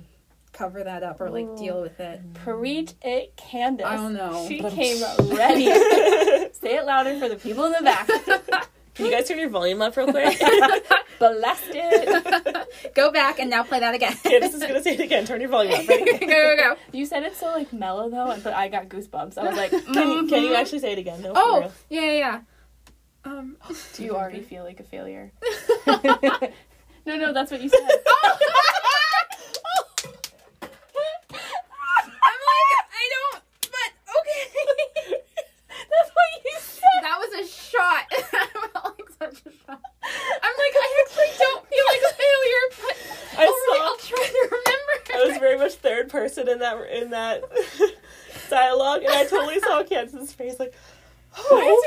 [0.54, 1.58] cover that up or like Ooh.
[1.58, 2.22] deal with it.
[2.34, 3.86] Preach it, Candace.
[3.86, 4.46] I don't know.
[4.48, 5.04] She came
[5.36, 5.66] ready.
[6.54, 8.08] Say it louder for the people in the back.
[9.00, 10.38] Can you guys turn your volume up real quick?
[11.20, 12.68] Blast it.
[12.96, 14.14] go back and now play that again.
[14.22, 15.24] Candace is gonna say it again.
[15.26, 15.88] Turn your volume up.
[15.88, 16.26] go Ready?
[16.26, 16.76] go go.
[16.92, 19.38] You said it so like mellow though, but I got goosebumps.
[19.38, 20.58] I was like, Can you, can you mhm.
[20.60, 21.22] actually say it again?
[21.22, 22.12] No, Oh yeah yeah.
[22.18, 22.42] yeah.
[23.24, 23.56] Um.
[23.94, 25.32] Do you already feel like a failure?
[25.88, 25.98] no,
[27.06, 27.80] no, that's what you said.
[27.82, 27.88] I'm
[32.52, 33.42] like I don't.
[33.62, 34.44] But okay.
[35.70, 37.00] That's what you said.
[37.04, 38.04] that was a shot.
[38.12, 38.14] I
[38.74, 39.82] felt like such a shot.
[40.42, 42.96] I'm like I actually don't feel like a failure, but
[43.40, 44.94] I all right, saw- I'll try to remember.
[45.14, 46.10] I was very much third
[46.40, 47.44] person in that in that
[48.50, 50.74] dialogue, and I totally saw Candace's face like,
[51.38, 51.84] "Oh,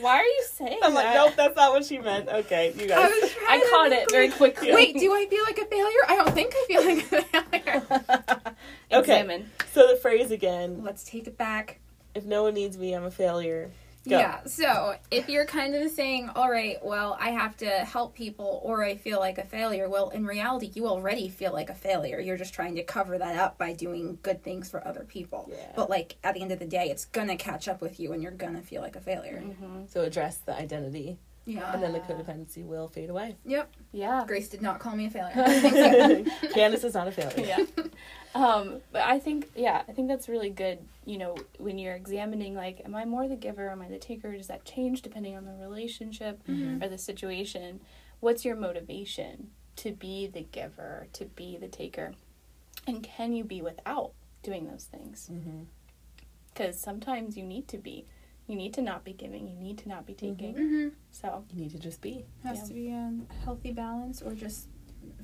[0.00, 2.28] Why are you saying I'm like, nope, that's not what she meant.
[2.28, 3.10] Okay, you I guys.
[3.10, 4.72] was I caught it very like, quickly.
[4.72, 5.98] Wait, do I feel like a failure?
[6.08, 7.82] I don't think I feel like a failure.
[8.92, 9.50] okay, Examine.
[9.72, 11.80] so the phrase again: Let's take it back.
[12.14, 13.70] if no one needs me, I'm a failure.
[14.08, 14.18] Go.
[14.18, 18.60] Yeah, so if you're kind of saying, all right, well, I have to help people
[18.64, 22.18] or I feel like a failure, well, in reality, you already feel like a failure.
[22.18, 25.48] You're just trying to cover that up by doing good things for other people.
[25.48, 25.72] Yeah.
[25.76, 28.20] But, like, at the end of the day, it's gonna catch up with you and
[28.22, 29.38] you're gonna feel like a failure.
[29.38, 31.72] hmm So address the identity, Yeah.
[31.74, 33.36] and then the codependency will fade away.
[33.44, 33.72] Yep.
[33.90, 34.24] Yeah.
[34.26, 35.32] Grace did not call me a failure.
[35.36, 36.48] I think so.
[36.54, 37.44] Candace is not a failure.
[37.46, 37.82] yeah.
[38.34, 40.78] Um, but I think, yeah, I think that's really good.
[41.04, 43.68] You know, when you're examining, like, am I more the giver?
[43.70, 44.32] Am I the taker?
[44.36, 46.82] Does that change depending on the relationship Mhm.
[46.82, 47.80] or the situation?
[48.20, 52.12] What's your motivation to be the giver, to be the taker?
[52.86, 55.26] And can you be without doing those things?
[55.26, 55.64] hmm
[56.54, 58.06] Because sometimes you need to be.
[58.52, 59.48] You need to not be giving.
[59.48, 60.54] You need to not be taking.
[60.54, 60.88] Mm-hmm.
[61.10, 62.26] So You need to just be.
[62.44, 62.64] Has Yeah.
[62.66, 63.12] to be a
[63.44, 64.68] healthy balance, or just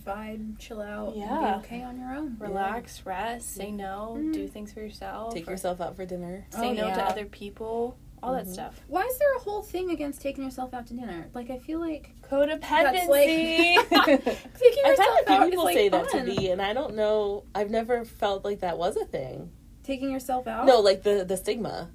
[0.03, 1.25] vibe, chill out, Yeah.
[1.55, 2.37] and be okay on your own.
[2.39, 4.33] relax, rest, say no, Mhm.
[4.33, 5.35] do things for yourself.
[5.35, 6.47] Take or yourself out for dinner.
[6.51, 7.99] Say Oh, no to other people.
[8.23, 8.53] All that Mhm.
[8.55, 8.81] stuff.
[8.89, 11.29] Why is there a whole thing against taking yourself out to dinner?
[11.35, 13.77] Like I feel like Codependency.
[14.59, 16.95] taking I've had a few out people like say that to me, and I don't
[16.97, 17.45] know.
[17.55, 19.51] I've never felt like that was a thing.
[19.85, 20.67] Taking yourself out.
[20.67, 21.91] No, like the the stigma.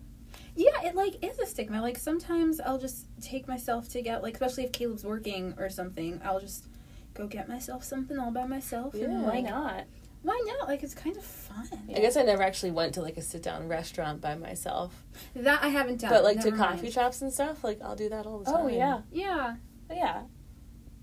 [0.55, 1.81] Yeah, it like is a stigma.
[1.81, 6.21] Like sometimes I'll just take myself to get like, especially if Caleb's working or something,
[6.23, 6.65] I'll just
[7.13, 8.93] go get myself something all by myself.
[8.95, 9.05] Yeah.
[9.05, 9.85] and Why not?
[10.21, 10.67] Why not?
[10.67, 11.67] Like it's kind of fun.
[11.89, 15.03] I guess I never actually went to like a sit down restaurant by myself.
[15.35, 16.11] That I haven't done.
[16.11, 16.93] but like to Never coffee mind.
[16.93, 18.55] shops and stuff, like I'll do that all the time.
[18.65, 19.55] Oh yeah, Yeah.
[19.91, 20.21] yeah.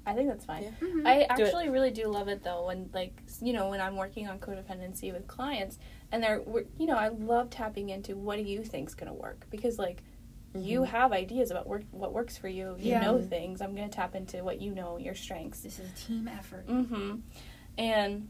[0.06, 0.62] I think that's fine.
[0.62, 0.70] Yeah.
[0.80, 1.06] Mhm.
[1.06, 4.26] I Do actually really do love it though when like you know when I'm working
[4.28, 5.78] on codependency with clients
[6.12, 6.42] and they're
[6.78, 10.02] you know I love tapping into what do you think's gonna work because like
[10.54, 10.86] you Mhm.
[10.88, 13.00] have ideas about work, what works for you you Yeah.
[13.02, 16.26] know things I'm gonna tap into what you know your strengths This is a team
[16.28, 16.66] effort.
[16.66, 17.16] mm-hmm
[17.78, 18.28] and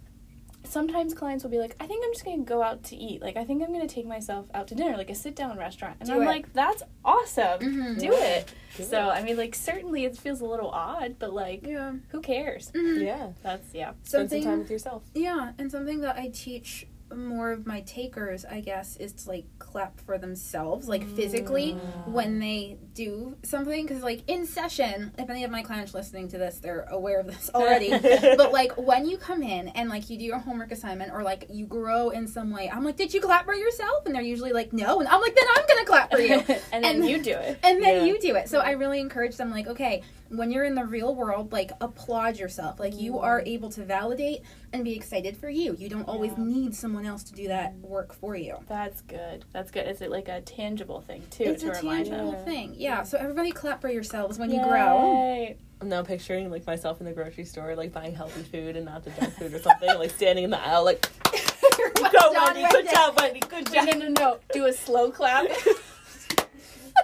[0.65, 3.39] sometimes clients will be like I think I'm just gonna go out to eat like
[3.39, 6.09] I think I'm gonna take myself out to dinner like a sit down restaurant and
[6.11, 6.27] Do I'm it.
[6.27, 7.99] like that's awesome Mhm.
[7.99, 9.13] do it Do so it.
[9.13, 11.95] I mean like certainly it feels a little odd but like Yeah.
[12.09, 13.01] who cares Mhm.
[13.01, 15.03] yeah, that's yeah spend some time with yourself.
[15.15, 19.45] Yeah, and something that I teach more of my takers, I guess, is to like
[19.59, 22.09] clap for themselves, like physically Mm.
[22.09, 23.87] when they do something.
[23.87, 27.27] Because like in session, if any of my clients listening to this, they're aware of
[27.27, 27.91] this already.
[27.91, 31.47] but like when you come in and like you do your homework assignment or like
[31.51, 34.07] you grow in some way, I'm like, did you clap for yourself?
[34.07, 35.01] And they're usually like, no.
[35.01, 36.35] And I'm like, then I'm gonna clap for you.
[36.73, 37.59] and then And- you do it.
[37.63, 38.05] And then Yeah.
[38.05, 38.49] you do it.
[38.49, 42.39] So I really encourage them, like, okay, when you're in the real world, like, applaud
[42.39, 42.79] yourself.
[42.81, 43.23] Like, you mm.
[43.23, 45.75] are able to validate and be excited for you.
[45.79, 46.45] You don't always Yeah.
[46.45, 48.57] need someone else to do that work for you.
[48.69, 49.45] That's good.
[49.53, 49.89] That's good.
[49.89, 52.45] Is it like a tangible thing too it's to a remind tangible them?
[52.45, 52.75] thing.
[52.77, 53.03] Yeah.
[53.03, 55.13] So everybody clap for yourselves when you grow.
[55.15, 55.57] Yay.
[55.81, 59.03] I'm now picturing like myself in the grocery store, like buying healthy food and not
[59.03, 62.45] the junk food or something, like standing in the aisle, like, Well "Good job, done,
[62.45, 62.63] Wendy.
[62.63, 63.41] Good Wendy." job, Wendy.
[63.41, 64.39] Good job." no, no, no.
[64.53, 65.47] Do a slow clap.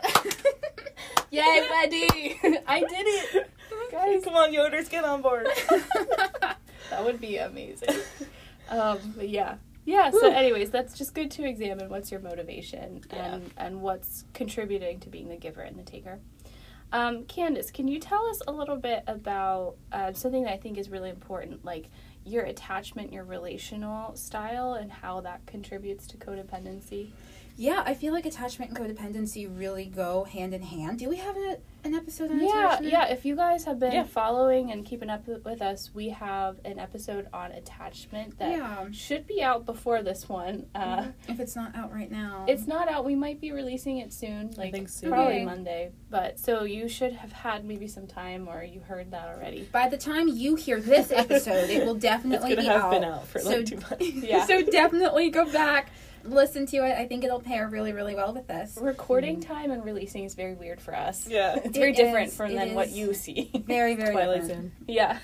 [1.30, 2.38] Yay, Wendy!
[2.66, 3.50] I did it.
[3.90, 4.24] Guys.
[4.24, 5.46] Come on, Yoders, get on board.
[6.90, 7.88] That would be amazing.
[8.70, 9.56] Um, but yeah.
[9.84, 13.34] Yeah, so anyways, that's just good to examine what's your motivation Yeah.
[13.34, 16.20] and, and what's contributing to being the giver and the taker.
[16.92, 20.78] Um, Candace, can you tell us a little bit about uh, something that I think
[20.78, 21.88] is really important, like
[22.24, 27.10] your attachment, your relational style, and how that contributes to codependency?
[27.56, 30.98] Yeah, I feel like attachment and codependency really go hand in hand.
[30.98, 32.92] Do we have a, an episode on Yeah, attachment?
[32.92, 33.06] yeah.
[33.06, 34.02] If you guys have been Yeah.
[34.02, 38.86] following and keeping up with us, we have an episode on attachment that Yeah.
[38.92, 40.66] should be out before this one.
[40.74, 42.44] Uh, If it's not out right now.
[42.46, 43.04] It's not out.
[43.04, 45.10] We might be releasing it soon, like think soon.
[45.10, 45.44] probably Okay.
[45.44, 45.92] Monday.
[46.10, 49.62] But so you should have had maybe some time, or you heard that already.
[49.72, 52.90] By the time you hear this episode, it will definitely gonna be have out.
[52.90, 54.06] been out for So- like two months.
[54.26, 54.44] Yeah.
[54.44, 55.90] so definitely go back,
[56.28, 56.96] listen to it.
[56.96, 58.78] I think it'll pair really, really well with this.
[58.80, 61.26] Recording time and releasing is very weird for us.
[61.28, 61.56] Yeah.
[61.64, 62.96] It's very It different is, from it than what is.
[62.96, 63.50] you see.
[63.66, 64.72] Very, very Twilight different.
[64.72, 64.72] Zone.
[64.88, 65.18] yeah.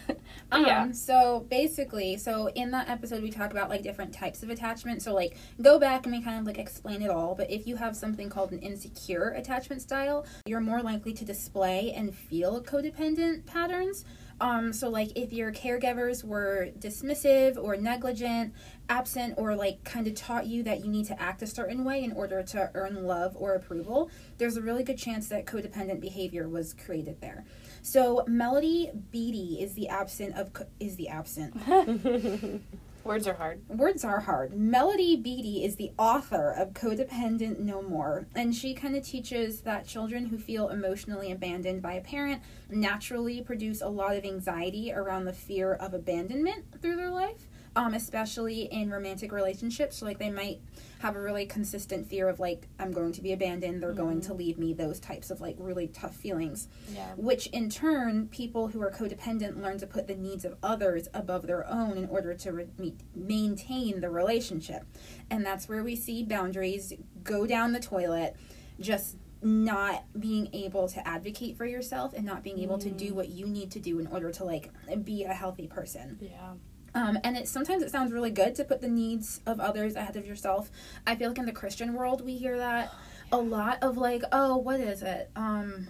[0.51, 0.93] Um, yeah.
[0.93, 5.03] So basically, so in that episode, we talk about like different types of attachment.
[5.03, 7.35] So like, go back and we kind of like explain it all.
[7.35, 11.93] But if you have something called an insecure attachment style, you're more likely to display
[11.93, 14.05] and feel codependent patterns.
[14.41, 18.55] Um, so like if your caregivers were dismissive or negligent,
[18.93, 22.05] absent, or like kind of taught you that you need to act a certain way
[22.05, 26.47] in order to earn love or approval, there's a really good chance that codependent behavior
[26.47, 27.45] was created there.
[27.81, 31.57] So Melody Beattie is the absent of co- is the absent.
[33.05, 33.63] Words are hard.
[33.69, 34.55] Words are hard.
[34.55, 39.89] Melody Beattie is the author of Codependent No More, and she kind of teaches that
[39.89, 45.25] children who feel emotionally abandoned by a parent naturally produce a lot of anxiety around
[45.25, 49.97] the fear of abandonment through their life, um, especially in romantic relationships.
[49.99, 50.61] So, like, they might
[51.01, 54.35] have a really consistent fear of, like, I'm going to be abandoned, they're going to
[54.35, 57.13] leave me, those types of, like, really tough feelings Yeah.
[57.17, 61.47] which in turn people who are codependent learn to put the needs of others above
[61.47, 64.85] their own in order to re- meet, maintain the relationship
[65.31, 66.93] and that's where we see boundaries
[67.25, 68.37] go down the toilet
[68.79, 73.29] just not being able to advocate for yourself and not being able to do what
[73.29, 74.71] you need to do in order to like
[75.05, 76.53] be a healthy person Yeah.
[76.95, 80.17] Um, and it sometimes it sounds really good to put the needs of others ahead
[80.17, 80.71] of yourself.
[81.07, 82.93] I feel like in the Christian world we hear that
[83.31, 85.31] a lot of like, oh, what is it?
[85.37, 85.89] Um,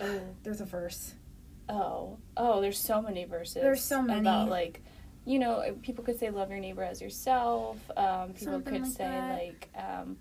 [0.00, 0.20] Oh.
[0.44, 1.14] there's a verse.
[1.68, 2.18] Oh.
[2.36, 2.60] Oh.
[2.60, 3.54] There's so many verses.
[3.62, 4.20] There's so many.
[4.20, 4.82] about like.
[5.26, 7.76] You know, people could say love your neighbor as yourself.
[7.94, 9.34] Um, people Something could like say that.
[9.34, 10.16] like, um,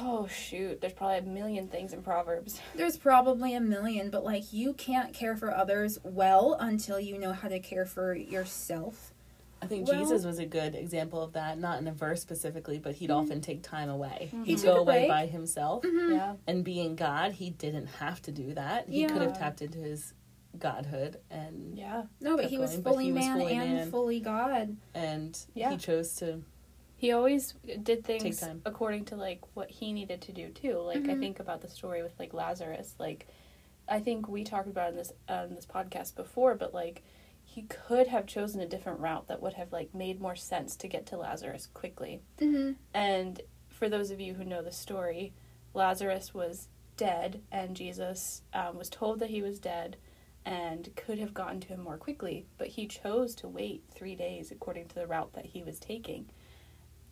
[0.00, 2.60] Oh shoot, there's probably a million things in Proverbs.
[2.74, 7.32] There's probably a million, but like you can't care for others well until you know
[7.32, 9.12] how to care for yourself.
[9.62, 12.78] I think Well- Jesus was a good example of that, not in a verse specifically,
[12.78, 14.28] but he'd often take time away.
[14.44, 15.08] He He'd took go away break.
[15.08, 15.84] by himself.
[15.84, 16.12] Mhm.
[16.16, 16.34] Yeah.
[16.46, 18.88] And being God, he didn't have to do that.
[18.88, 20.12] He could have tapped into his
[20.58, 22.04] godhood and Yeah.
[22.20, 23.90] No, but he was going, but fully he was man fully and man.
[23.90, 24.76] fully God.
[24.94, 25.70] and Yeah.
[25.70, 26.42] he chose to
[27.04, 30.78] He always did things according to like what he needed to do too.
[30.78, 31.20] Like I Mhm.
[31.20, 32.94] think about the story with like Lazarus.
[32.98, 33.26] Like
[33.86, 37.02] I think we talked about in this on this podcast before, but like
[37.44, 40.88] he could have chosen a different route that would have like made more sense to
[40.88, 42.22] get to Lazarus quickly.
[42.38, 42.72] Mm-hmm.
[42.94, 45.34] And for those of you who know the story,
[45.74, 49.98] Lazarus was dead, and Jesus um, was told that he was dead
[50.46, 54.50] and could have gotten to him more quickly, but he chose to wait three days
[54.50, 56.30] according to the route that he was taking.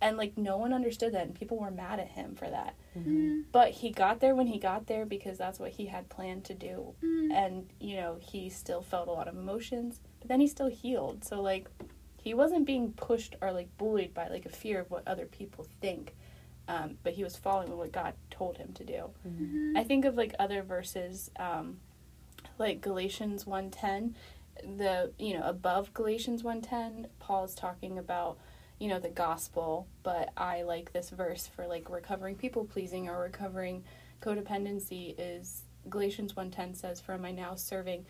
[0.02, 2.74] And like no one understood that, and people were mad at him for that.
[2.98, 3.42] Mm-hmm.
[3.52, 6.54] But he got there when he got there because that's what he had planned to
[6.54, 6.94] do.
[7.02, 7.32] Mm-hmm.
[7.32, 11.24] And, you know, he still felt a lot of emotions, but then he still healed.
[11.24, 11.68] So, like,
[12.16, 15.66] he wasn't being pushed or, like, bullied by, like, a fear of what other people
[15.80, 16.14] think.
[16.68, 19.10] Um, but he was following what God told him to do.
[19.26, 19.76] Mm-hmm.
[19.76, 21.78] I think of, like, other verses, um,
[22.58, 24.14] like Galatians 1.10.
[24.62, 28.38] The, you know, above Galatians 1.10, Paul's talking about,
[28.82, 29.86] you know, the gospel.
[30.02, 33.84] But I like this verse for, like, recovering people-pleasing or recovering
[34.20, 38.06] codependency is Galatians 1.10 says, For am I now serving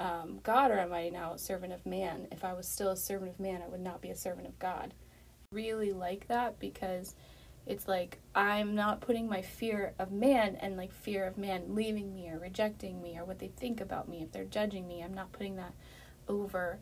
[0.00, 2.26] um, God or am I now a servant of man?
[2.32, 4.58] If I was still a servant of man, I would not be a servant of
[4.58, 4.94] God.
[5.52, 7.14] Really like that because
[7.64, 12.12] it's like I'm not putting my fear of man and like fear of man leaving
[12.12, 15.02] me or rejecting me or what they think about me if they're judging me.
[15.02, 15.74] I'm not putting that
[16.28, 16.80] over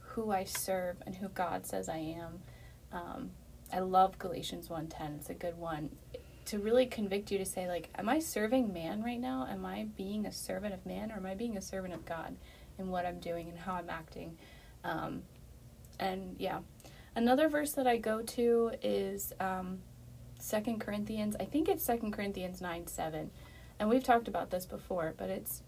[0.00, 2.40] who I serve and who God says I am.
[2.96, 3.30] Um,
[3.72, 5.16] I love Galatians 1:10.
[5.16, 5.90] It's a good one.
[6.46, 9.46] To really convict you to say like am i serving man right now?
[9.48, 12.36] Am i being a servant of man or am i being a servant of god
[12.78, 14.38] in what i'm doing and how i'm acting?
[14.84, 15.22] Um,
[15.98, 16.60] and yeah.
[17.14, 19.80] Another verse that i go to is um,
[20.48, 21.34] 2 corinthians.
[21.40, 23.30] I think it's 2 corinthians 9 7
[23.78, 25.62] and we've talked about this before but it's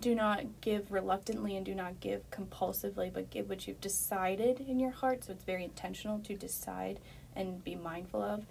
[0.00, 4.78] do not give reluctantly and do not give compulsively but give what you've decided in
[4.78, 7.00] your heart so it's very intentional to decide
[7.34, 8.46] and be mindful of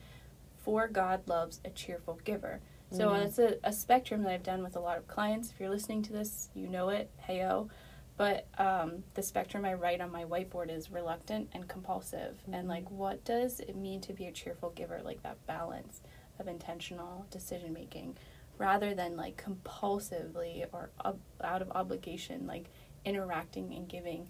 [0.63, 2.60] for God loves a cheerful giver.
[2.91, 3.26] So Mhm.
[3.26, 5.50] it's a, a spectrum that I've done with a lot of clients.
[5.50, 7.10] If you're listening to this, you know it.
[7.28, 7.70] Heyo.
[8.17, 12.38] But um, the spectrum I write on my whiteboard is reluctant and compulsive.
[12.52, 15.02] And like, what does it mean to be a cheerful giver?
[15.04, 16.02] Like that balance
[16.38, 18.17] of intentional decision making
[18.62, 22.65] rather than like compulsively or ob- out of obligation, like
[23.04, 24.30] interacting and giving,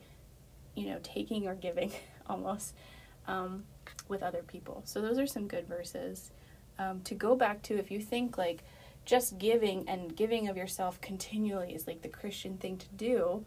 [0.74, 1.92] you know, taking or giving
[2.28, 2.74] almost
[3.28, 3.66] um,
[4.08, 4.84] with other people.
[4.86, 6.32] So those are some good verses
[6.80, 7.78] um, to go back to.
[7.78, 8.64] If you think like
[9.04, 13.44] just giving and giving of yourself continually is like the Christian thing to do,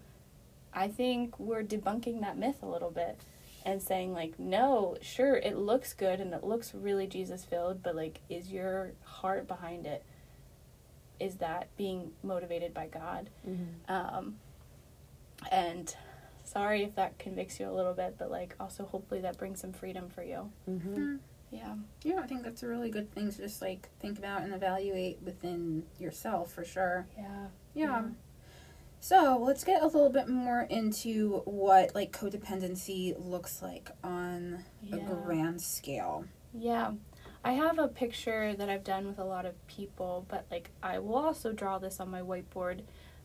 [0.75, 3.19] I think we're debunking that myth a little bit
[3.65, 7.97] and saying like no, sure it looks good and it looks really Jesus filled, but
[7.97, 10.05] like is your heart behind it?
[11.21, 13.31] Is that being motivated by God?
[13.89, 14.37] Um,
[15.51, 15.95] and
[16.45, 19.73] sorry if that convicts you a little bit, but like also hopefully that brings some
[19.73, 20.51] freedom for you.
[20.69, 21.17] Mm-hmm.
[21.51, 21.75] Yeah.
[22.03, 25.19] Yeah, I think that's a really good thing to just like think about and evaluate
[25.23, 27.07] within yourself for sure.
[27.17, 27.47] Yeah.
[27.75, 28.03] Yeah.
[29.01, 34.97] So let's get a little bit more into what like codependency looks like on Yeah.
[34.97, 36.25] a grand scale.
[36.53, 36.93] Yeah.
[37.45, 40.99] I have a picture that I've done with a lot of people, but like I
[40.99, 42.81] will also draw this on my whiteboard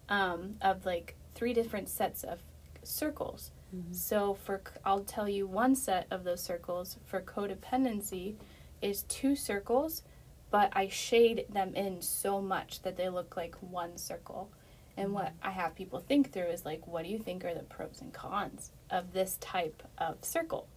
[0.10, 2.40] um, of like three different sets of
[2.84, 3.52] circles.
[3.74, 3.96] Mhm.
[3.96, 8.36] So for I'll tell you one set of those circles for codependency
[8.82, 10.04] is two circles,
[10.52, 14.50] but I shade them in so much that they look like one circle.
[14.98, 17.64] And what I have people think through is like, what do you think are the
[17.64, 20.68] pros and cons of this type of circle?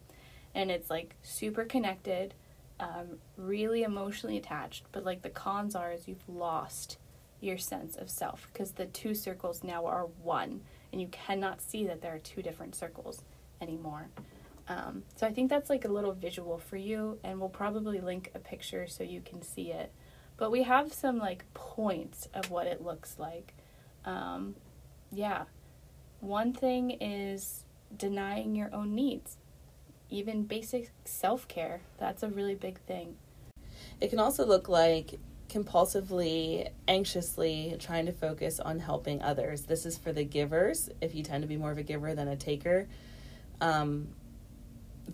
[0.54, 2.34] And it's like super connected,
[2.82, 6.98] um, really emotionally attached, but like the cons are is you've lost
[7.40, 10.60] your sense of self because the two circles now are one
[10.92, 13.22] and you cannot see that there are two different circles
[13.60, 14.08] anymore.
[14.68, 18.30] Um, so I think that's like a little visual for you, and we'll probably link
[18.34, 19.92] a picture so you can see it.
[20.36, 23.54] But we have some like points of what it looks like.
[24.04, 24.56] Um,
[25.12, 25.44] yeah.
[26.20, 27.64] One thing is
[27.96, 29.36] denying your own needs,
[30.12, 31.80] even basic self care.
[31.98, 33.16] That's a really big thing.
[34.00, 39.62] It can also look like compulsively, anxiously trying to focus on helping others.
[39.62, 42.28] This is for the givers, if you tend to be more of a giver than
[42.28, 42.88] a taker.
[43.60, 44.08] Um,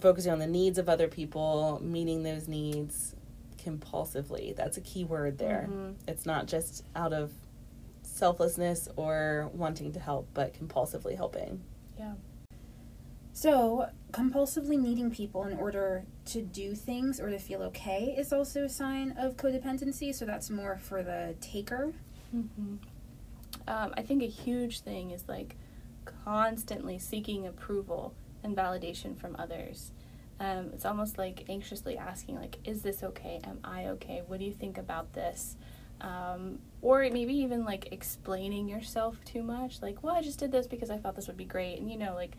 [0.00, 3.14] focusing on the needs of other people, meeting those needs,
[3.56, 4.54] compulsively.
[4.54, 5.68] That's a key word there.
[5.70, 5.94] Mhm.
[6.06, 7.32] It's not just out of
[8.02, 11.62] selflessness or wanting to help, but compulsively helping.
[11.98, 12.14] Yeah.
[13.32, 18.64] So, compulsively needing people in order to do things or to feel okay is also
[18.64, 20.14] a sign of codependency.
[20.14, 21.92] So, that's more for the taker.
[22.30, 22.76] hmm
[23.66, 25.56] Um, I think a huge thing is like
[26.24, 29.92] constantly seeking approval and validation from others.
[30.40, 33.40] Um, it's almost like anxiously asking, like, "Is this okay?
[33.44, 34.22] Am I okay?
[34.26, 35.56] What do you think about this?"
[36.00, 40.66] Um, or maybe even like explaining yourself too much, like, "Well, I just did this
[40.68, 42.36] because I thought this would be great," and you know, like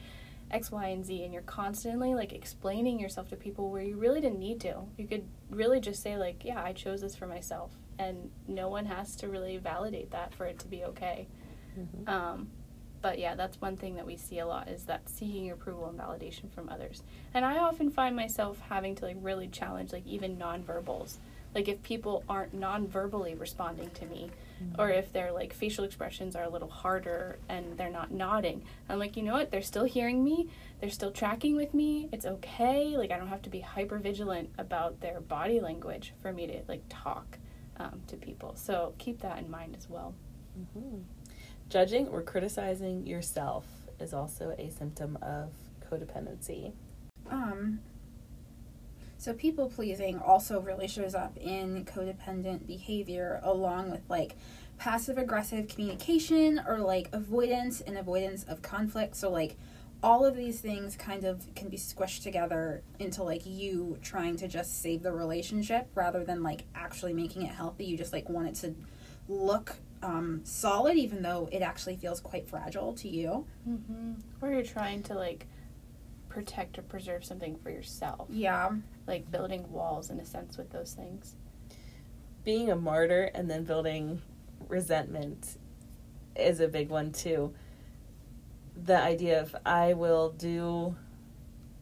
[0.52, 4.22] X, Y, and Z, and you're constantly like explaining yourself to people where you really
[4.22, 4.84] didn't need to.
[4.98, 8.86] You could really just say, like, "Yeah, I chose this for myself," and no one
[8.88, 11.28] has to really validate that for it to be okay.
[11.78, 12.08] Mhm.
[12.10, 12.50] Um,
[13.02, 15.98] but yeah, that's one thing that we see a lot is that seeking approval and
[16.00, 17.04] validation from others.
[17.34, 21.18] And I often find myself having to like really challenge like even nonverbals.
[21.56, 24.32] Like if people aren't non-verbally responding to me,
[24.78, 29.00] or if their like facial expressions are a little harder and they're not nodding, I'm
[29.00, 29.52] like, you know what?
[29.52, 30.50] They're still hearing me.
[30.80, 32.10] They're still tracking with me.
[32.12, 32.98] It's okay.
[32.98, 36.62] Like I don't have to be hyper vigilant about their body language for me to
[36.68, 37.38] like talk
[37.78, 38.56] um, to people.
[38.56, 40.14] So keep that in mind as well.
[40.60, 41.04] Mhm.
[41.70, 43.66] Judging or criticizing yourself
[44.00, 45.52] is also a symptom of
[45.90, 46.74] codependency.
[47.30, 47.80] Um,
[49.20, 54.38] so, people pleasing also really shows up in codependent behavior, along with like
[54.78, 59.18] passive aggressive communication or like avoidance and avoidance of conflict.
[59.18, 59.58] So, like,
[60.02, 64.48] all of these things kind of can be squished together into like you trying to
[64.48, 67.84] just save the relationship rather than like actually making it healthy.
[67.84, 68.74] You just like want it to
[69.28, 73.46] look um, solid, even though it actually feels quite fragile to you.
[73.68, 74.14] Mm-hmm.
[74.42, 75.46] Or you're trying to like
[76.30, 78.70] protect or preserve something for yourself, Yeah.
[79.10, 81.36] Like building walls in a sense with those things.
[82.46, 84.22] Being a martyr and then building
[84.68, 85.58] resentment
[86.36, 87.54] is a big one too.
[88.76, 90.96] The idea of I will do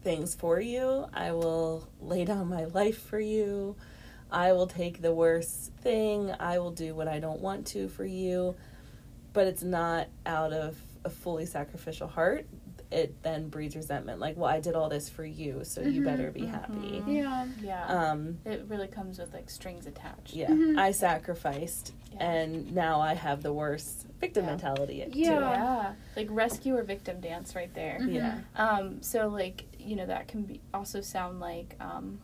[0.02, 3.76] things for you, I will lay down my life for you,
[4.32, 8.06] I will take the worst thing, I will do what I don't want to for
[8.06, 8.56] you,
[9.34, 12.48] but it's not out of a fully sacrificial heart.
[12.90, 14.20] It then breeds resentment.
[14.22, 17.04] Like, well, I did all this for you, so you Mhm, better be happy.
[17.06, 17.14] mhm.
[17.16, 17.48] Yeah.
[17.62, 17.86] Yeah.
[17.86, 20.34] Um, it really comes with like strings attached.
[20.34, 20.78] yeah, Mhm.
[20.78, 22.24] I sacrificed, Yeah.
[22.30, 24.52] and now I have the worst victim Yeah.
[24.52, 25.04] mentality.
[25.12, 25.20] too.
[25.20, 25.40] Yeah.
[25.40, 25.94] Yeah.
[26.16, 27.98] Like rescue or victim dance right there.
[28.00, 28.14] Mhm.
[28.14, 28.40] Yeah.
[28.56, 32.20] Um, so like, you know, that can be also sound like um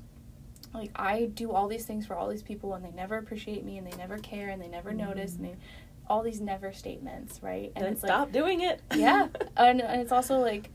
[0.74, 3.78] like I do all these things for all these people and they never appreciate me
[3.78, 5.56] and they never care and they never notice and they
[6.08, 7.72] all these never statements, right?
[7.76, 8.82] And Then it's stop doing it.
[8.96, 9.28] Yeah.
[9.58, 10.70] and and it's also like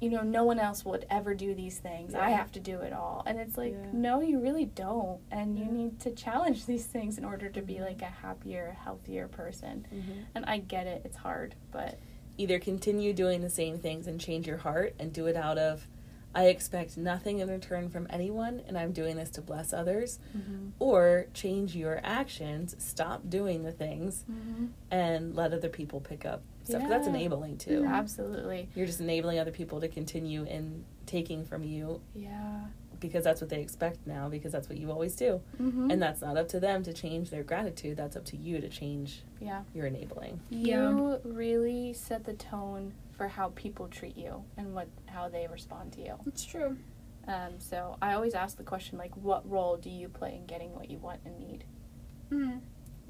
[0.00, 2.14] you know, no one else would ever do these things.
[2.14, 3.22] I have to do it all.
[3.24, 3.86] And it's like, Yeah.
[3.92, 5.20] no, you really don't.
[5.30, 9.28] And you need to challenge these things in order to be like a happier, healthier
[9.28, 9.86] person.
[9.94, 10.24] Mhm.
[10.34, 11.98] And I get it, it's hard, but
[12.36, 15.86] Either continue doing the same things and change your heart and do it out of,
[16.34, 20.70] I expect nothing in return from anyone and I'm doing this to bless others, mm-hmm.
[20.78, 24.66] or change your actions, stop doing the things, mm-hmm.
[24.90, 26.80] and let other people pick up stuff.
[26.80, 27.82] 'Cause That's enabling too.
[27.82, 27.92] Mm-hmm.
[27.94, 28.68] absolutely.
[28.74, 32.64] You're just enabling other people to continue in taking from you Yeah.
[32.98, 35.40] because that's what they expect now because that's what you always do.
[35.60, 35.90] Mm-hmm.
[35.90, 37.96] And that's not up to them to change their gratitude.
[37.98, 39.62] That's up to you to change yeah.
[39.74, 40.40] your enabling.
[40.48, 40.88] Yeah.
[40.90, 45.92] You really set the tone for how people treat you and what how they respond
[45.92, 46.14] to you.
[46.26, 46.76] It's true.
[47.26, 50.74] Um, so I always ask the question like, what role do you play in getting
[50.74, 51.64] what you want and need?
[52.30, 52.60] Mm.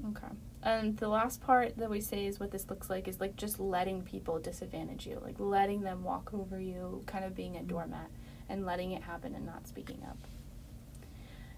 [0.09, 0.27] Okay.
[0.63, 3.59] And the last part that we say is what this looks like is like just
[3.59, 8.09] letting people disadvantage you, like letting them walk over you, kind of being a doormat
[8.49, 10.17] and letting it happen and not speaking up.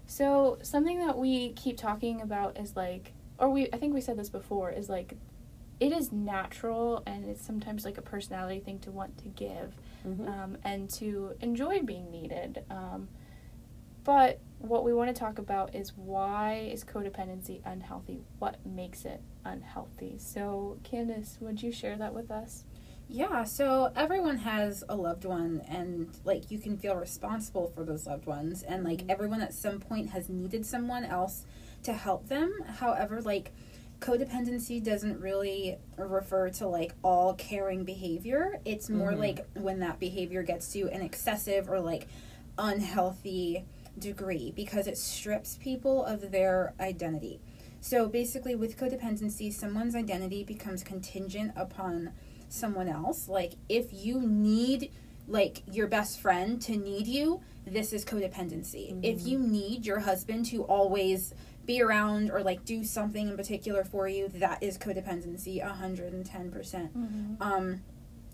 [0.09, 4.17] So, something that we keep talking about is like or we I think we said
[4.17, 5.13] this before is like
[5.79, 9.75] it is natural and it's sometimes like a personality thing to want to give
[10.05, 10.27] Mhm.
[10.27, 12.63] um, and to enjoy being needed.
[12.69, 13.09] Um,
[14.03, 18.23] but what we want to talk about is why is codependency unhealthy?
[18.39, 20.15] What makes it unhealthy?
[20.17, 22.63] So, Candace, would you share that with us?
[23.09, 28.05] Yeah, so everyone has a loved one, and like you can feel responsible for those
[28.05, 29.09] loved ones, and like Mhm.
[29.09, 31.45] everyone at some point has needed someone else
[31.83, 32.51] to help them.
[32.65, 33.51] However, like
[33.99, 39.19] codependency doesn't really refer to like all caring behavior, it's more Mhm.
[39.19, 42.07] like when that behavior gets to an excessive or like
[42.57, 43.65] unhealthy
[43.97, 47.39] degree because it strips people of their identity.
[47.79, 52.11] So basically, with codependency, someone's identity becomes contingent upon
[52.49, 53.27] someone else.
[53.27, 54.91] Like, if you need,
[55.27, 58.91] like, your best friend to need you, this is codependency.
[58.91, 59.03] Mm-hmm.
[59.03, 61.33] If you need your husband to always
[61.67, 66.51] be around or like do something in particular for you, that is codependency 110%.
[66.51, 67.43] percent Mm-hmm.
[67.43, 67.81] Um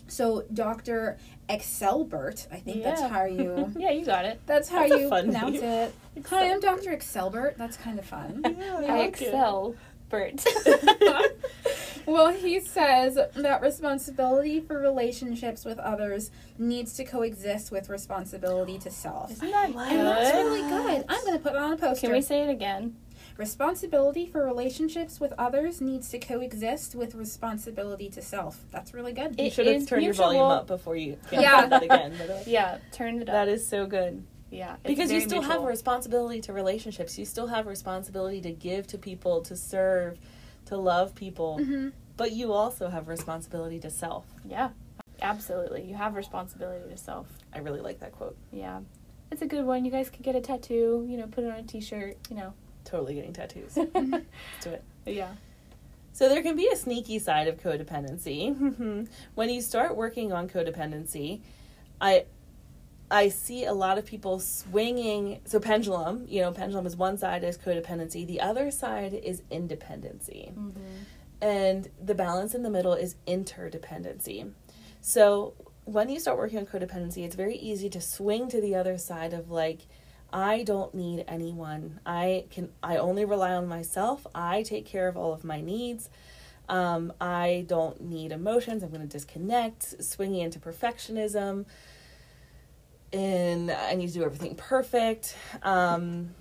[0.07, 1.17] so Dr.
[1.49, 4.39] Excelbert, I think that's how you Yeah, you got it.
[4.45, 5.63] that's how That's you pronounce name.
[5.63, 5.95] it.
[6.29, 6.91] Hi, I'm Dr.
[6.95, 7.57] Excelbert.
[7.57, 8.41] That's kind of fun.
[8.45, 9.75] I excel,
[10.09, 10.43] Bert.
[12.05, 18.91] Well, he says that responsibility for relationships with others needs to coexist with responsibility to
[18.91, 19.31] self.
[19.31, 19.77] Isn't that good?
[19.89, 21.05] And that's really good.
[21.07, 22.07] I'm going to put it on a poster.
[22.07, 22.97] Can we say it again?
[23.37, 28.63] Responsibility for relationships with others needs to coexist with responsibility to self.
[28.71, 29.39] That's really good.
[29.39, 31.61] You should have is turned your volume up before you came Yeah.
[31.61, 31.65] yeah.
[31.67, 32.13] that again.
[32.17, 32.43] By.
[32.45, 33.33] Yeah, turn it up.
[33.33, 34.23] That is so good.
[34.51, 37.17] yeah, because you very still have a responsibility to relationships.
[37.17, 40.19] You still have a responsibility to give to people, to serve,
[40.65, 41.57] to love people.
[41.57, 44.25] hmm But you also have responsibility to self.
[44.45, 44.69] Yeah,
[45.23, 45.83] absolutely.
[45.83, 47.27] You have responsibility to self.
[47.51, 48.37] I really like that quote.
[48.51, 48.81] Yeah,
[49.31, 49.85] it's a good one.
[49.85, 51.05] You guys could get a tattoo.
[51.09, 52.17] You know, put it on a T-shirt.
[52.29, 52.53] You know.
[52.93, 53.75] Totally getting tattoos.
[53.95, 54.25] Let's
[54.61, 54.83] do it.
[55.07, 55.31] yeah.
[56.11, 59.07] So there can be a sneaky side of codependency.
[59.33, 61.41] when you start working on codependency,
[61.99, 62.25] I
[63.09, 65.39] I see a lot of people swinging.
[65.45, 70.51] So pendulum, you know, pendulum is one side is codependency, the other side is independency.
[70.55, 70.79] Mm-hmm.
[71.41, 74.51] And the balance in the middle is interdependency.
[75.01, 78.99] So when you start working on codependency, it's very easy to swing to the other
[78.99, 79.79] side of like,
[80.33, 81.99] I don't need anyone.
[82.05, 82.69] I can.
[82.81, 84.25] I only rely on myself.
[84.33, 86.09] I take care of all of my needs.
[86.67, 88.81] Um, I don't need emotions.
[88.81, 90.03] I'm going to disconnect.
[90.03, 91.65] Swinging into perfectionism,
[93.13, 95.37] and I need to do everything perfect.
[95.61, 96.31] Um,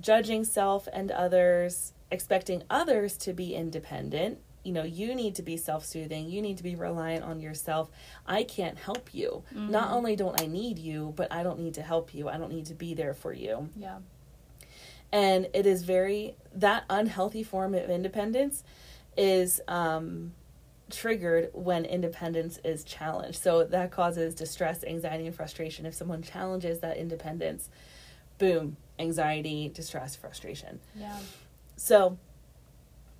[0.00, 4.38] judging self and others, expecting others to be independent.
[4.64, 6.28] You know, you need to be self soothing.
[6.28, 7.90] You need to be reliant on yourself.
[8.26, 9.44] I can't help you.
[9.70, 12.28] Not only don't I need you, but I don't need to help you.
[12.28, 13.68] I don't need to be there for you.
[13.76, 13.98] Yeah.
[15.12, 18.64] And it is very, that unhealthy form of independence
[19.16, 20.32] is um,
[20.90, 23.40] triggered when independence is challenged.
[23.40, 25.86] So that causes distress, anxiety, and frustration.
[25.86, 27.68] If someone challenges that independence,
[28.38, 30.80] boom, anxiety, distress, frustration.
[30.96, 31.16] Yeah.
[31.76, 32.18] So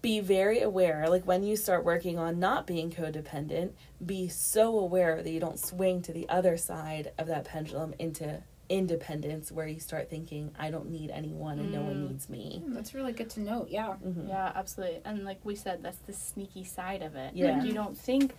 [0.05, 3.71] be very aware, like when you start working on not being codependent,
[4.05, 8.43] be so aware that you don't swing to the other side of that pendulum into
[8.69, 12.09] independence where you start thinking, I don't need anyone and no one Mm.
[12.11, 12.63] needs me.
[12.67, 13.69] That's really good to note.
[13.71, 13.95] Yeah.
[14.05, 14.29] Mhm.
[14.29, 15.01] Yeah, absolutely.
[15.07, 17.35] And like we said, that's the sneaky side of it.
[17.35, 17.57] Yeah.
[17.57, 18.35] Like you don't think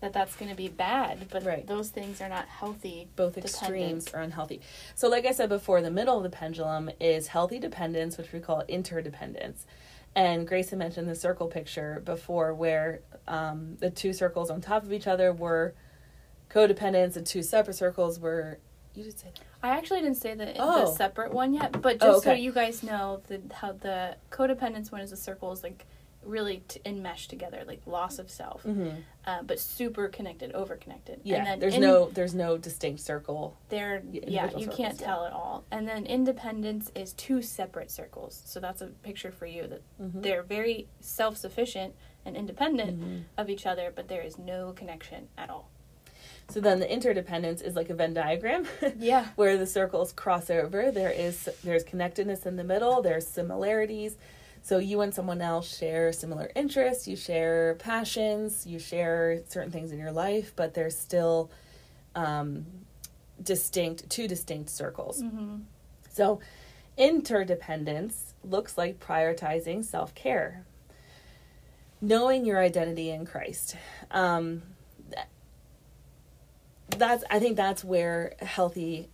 [0.00, 1.66] that that's going to be bad, but Right.
[1.66, 3.08] those things are not healthy.
[3.16, 3.54] Both Dependence.
[3.60, 4.60] extremes are unhealthy.
[4.94, 8.38] So, like I said before, the middle of the pendulum is healthy dependence, which we
[8.38, 9.66] call interdependence.
[10.18, 14.82] And Grace had mentioned the circle picture before, where um, the two circles on top
[14.82, 15.74] of each other were
[16.50, 18.58] codependence, and two separate circles were.
[18.96, 19.40] You did say that.
[19.62, 20.92] I actually didn't say the, in the Oh.
[20.92, 25.02] separate one yet, but just Oh, so you guys know, the how the codependence one
[25.02, 25.86] is the circles like
[26.28, 28.90] really t- enmeshed together, like loss of self, Mm-hmm.
[29.26, 31.20] uh, but super connected, over connected.
[31.24, 33.56] Yeah, and then there's in- no there's no distinct circle.
[33.70, 35.06] They're Yeah, you circles, can't yeah.
[35.06, 35.64] tell at all.
[35.70, 38.40] And then independence is two separate circles.
[38.44, 40.22] So that's a picture for you that Mhm.
[40.22, 43.22] they're very self-sufficient and independent Mhm.
[43.38, 45.70] of each other, but there is no connection at all.
[46.50, 48.66] So then the interdependence is like a Venn diagram.
[48.98, 49.28] Yeah.
[49.36, 54.16] where the circles cross over there is there's connectedness in the middle there's similarities
[54.62, 59.92] so you and someone else share similar interests you share passions you share certain things
[59.92, 61.50] in your life but there's still
[62.14, 62.66] um,
[63.42, 65.56] distinct two distinct circles Mm-hmm.
[66.10, 66.40] so
[66.96, 70.64] interdependence looks like prioritizing self-care
[72.00, 73.76] knowing your identity in christ
[74.10, 74.62] um,
[76.96, 79.08] that's i think that's where healthy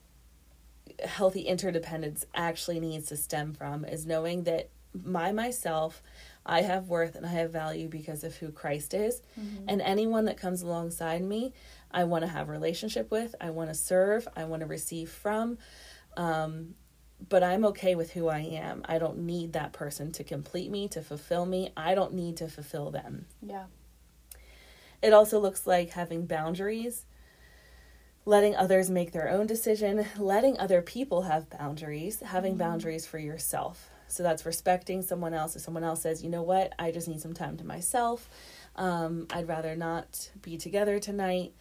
[1.05, 4.69] healthy interdependence actually needs to stem from is knowing that
[5.03, 6.03] my myself
[6.47, 9.69] i have worth and i have value because of who christ is Mm-hmm.
[9.69, 11.53] and anyone that comes alongside me
[11.91, 15.11] i want to have a relationship with i want to serve i want to receive
[15.11, 15.59] from
[16.17, 16.75] um,
[17.29, 20.87] but i'm okay with who i am i don't need that person to complete me
[20.89, 23.65] to fulfill me i don't need to fulfill them Yeah.
[25.03, 27.05] it also looks like having boundaries,
[28.27, 33.91] letting others make their own decision, letting other people have boundaries, having boundaries for yourself.
[34.15, 35.57] So that's respecting someone else.
[35.57, 38.29] If someone else says, you know what, I just need some time to myself,
[38.77, 41.53] um, I'd rather not be together tonight.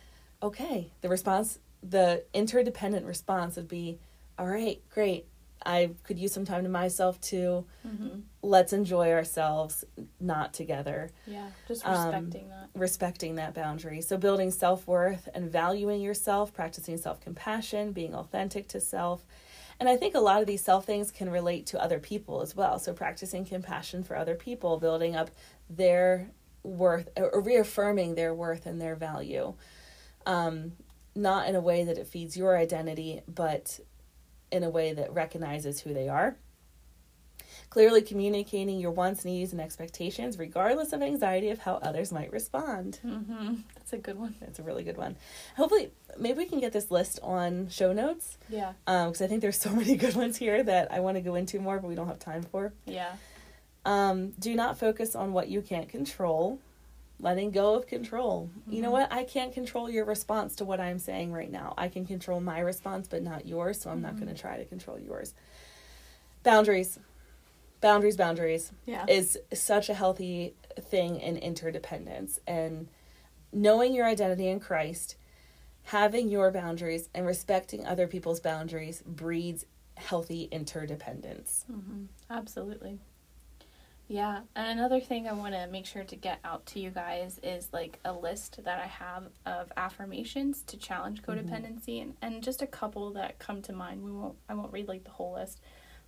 [0.41, 3.97] Okay, the response, the interdependent response would be,
[4.37, 5.25] all right, great.
[5.65, 7.65] I could use some time to myself too.
[7.87, 8.19] Mm-hmm.
[8.41, 9.85] let's enjoy ourselves
[10.19, 12.69] not together Yeah, just Um, respecting that.
[12.75, 19.23] respecting that boundary so building self-worth and valuing yourself practicing self-compassion being authentic to self
[19.83, 22.55] and i think a lot of these self things can relate to other people as
[22.55, 22.79] well.
[22.79, 25.29] So practicing compassion for other people building up
[25.69, 26.31] their
[26.63, 29.55] worth or reaffirming their worth and their value.
[30.25, 30.71] Um,
[31.15, 33.77] not in a way that it feeds your identity but
[34.53, 36.37] in a way that recognizes who they are
[37.69, 42.99] clearly communicating your wants needs and expectations regardless of anxiety of how others might respond.
[43.05, 43.55] Mm-hmm.
[43.75, 44.35] That's a good one.
[44.39, 45.15] that's a really good one.
[45.57, 48.37] Hopefully maybe we can get this list on show notes.
[48.49, 51.35] Yeah, because i think there's so many good ones here that i want to go
[51.35, 52.73] into more but we don't have time for.
[52.85, 53.13] Yeah,
[53.85, 56.59] um, do not focus on what you can't control.
[57.19, 58.49] Letting go of control.
[58.67, 58.93] You know Mhm.
[58.93, 59.13] what?
[59.13, 61.73] I can't control your response to what i'm saying right now.
[61.77, 64.19] I can control my response but not yours so i'm not Mhm.
[64.21, 65.33] going to try to control yours.
[66.43, 66.99] Boundaries
[67.83, 69.05] boundaries boundaries yeah.
[69.07, 72.87] is such a healthy thing in interdependence and
[73.51, 75.15] knowing your identity in Christ,
[75.83, 79.65] having your boundaries and respecting other people's boundaries breeds
[79.95, 81.65] healthy interdependence.
[81.67, 82.99] hmm Absolutely.
[84.07, 87.39] Yeah, and another thing I want to make sure to get out to you guys
[87.41, 92.61] is like a list that I have of affirmations to challenge codependency, and, and just
[92.61, 94.03] a couple that come to mind.
[94.03, 95.61] We won't, I won't read like the whole list,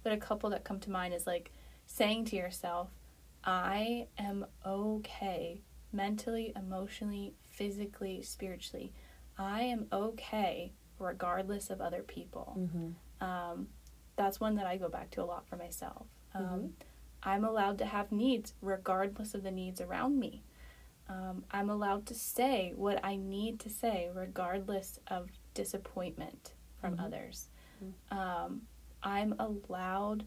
[0.03, 1.51] but a couple that come to mind is like
[1.85, 2.89] saying to yourself,
[3.43, 5.61] "I am okay,
[5.91, 8.93] mentally, emotionally, physically, spiritually.
[9.37, 12.91] I am okay, regardless of other people." Mm-hmm.
[13.25, 13.67] um,
[14.17, 16.07] that's one that I go back to a lot for myself.
[16.33, 16.71] Um, Mhm.
[17.23, 20.43] I'm allowed to have needs regardless of the needs around me.
[21.09, 27.03] Um, I'm allowed to say what I need to say regardless of disappointment from Mhm.
[27.03, 27.49] others.
[28.11, 28.67] Um,
[29.03, 30.25] I'm allowed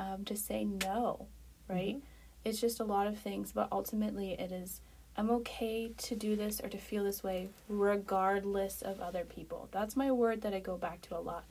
[0.00, 1.26] um, to say no,
[1.68, 1.96] right?
[1.96, 2.02] Mhm.
[2.44, 4.80] It's just a lot of things, but ultimately it is
[5.16, 9.68] I'm okay to do this or to feel this way regardless of other people.
[9.72, 11.44] That's my word that I go back to a lot,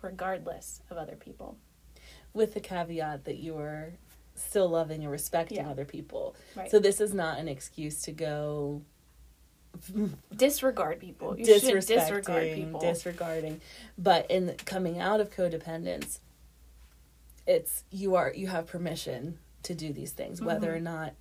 [0.00, 1.56] regardless of other people.
[2.32, 3.92] With the caveat that you are
[4.34, 5.70] still loving and respecting Yeah.
[5.70, 6.34] other people.
[6.56, 6.70] Right.
[6.70, 8.82] So this is not an excuse to go
[10.34, 11.38] disregard people.
[11.38, 12.80] You disrespecting, disregard people.
[12.80, 13.60] disregarding.
[13.98, 16.18] But in coming out of codependence,
[17.46, 20.76] it's you are you have permission to do these things, whether Mhm.
[20.76, 21.14] or not.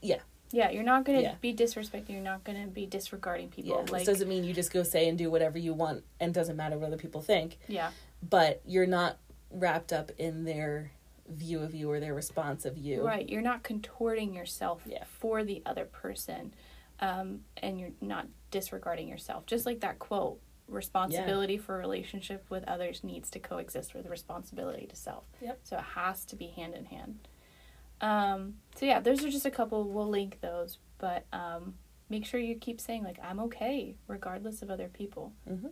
[0.00, 0.20] Yeah,
[0.50, 1.34] yeah, you're not going to Yeah.
[1.40, 2.10] be disrespecting.
[2.10, 3.70] You're not going to be disregarding people.
[3.84, 3.92] yeah.
[3.92, 6.56] Like, this doesn't mean you just go say and do whatever you want, and doesn't
[6.56, 7.58] matter what other people think.
[7.68, 7.92] yeah,
[8.22, 9.18] But you're not
[9.50, 10.90] wrapped up in their
[11.28, 13.06] view of you or their response of you.
[13.06, 13.28] right.
[13.28, 15.04] You're not contorting yourself Yeah.
[15.04, 16.54] for the other person,
[17.00, 19.44] um, and you're not disregarding yourself.
[19.46, 24.96] Just like that quote: "Responsibility for relationship with others needs to coexist with responsibility to
[24.96, 25.60] self." Yep.
[25.64, 27.28] So it has to be hand in hand.
[28.00, 29.84] Um, so yeah, those are just a couple.
[29.88, 31.74] We'll link those, but um,
[32.08, 35.32] make sure you keep saying like, "I'm okay," regardless of other people.
[35.46, 35.68] hmm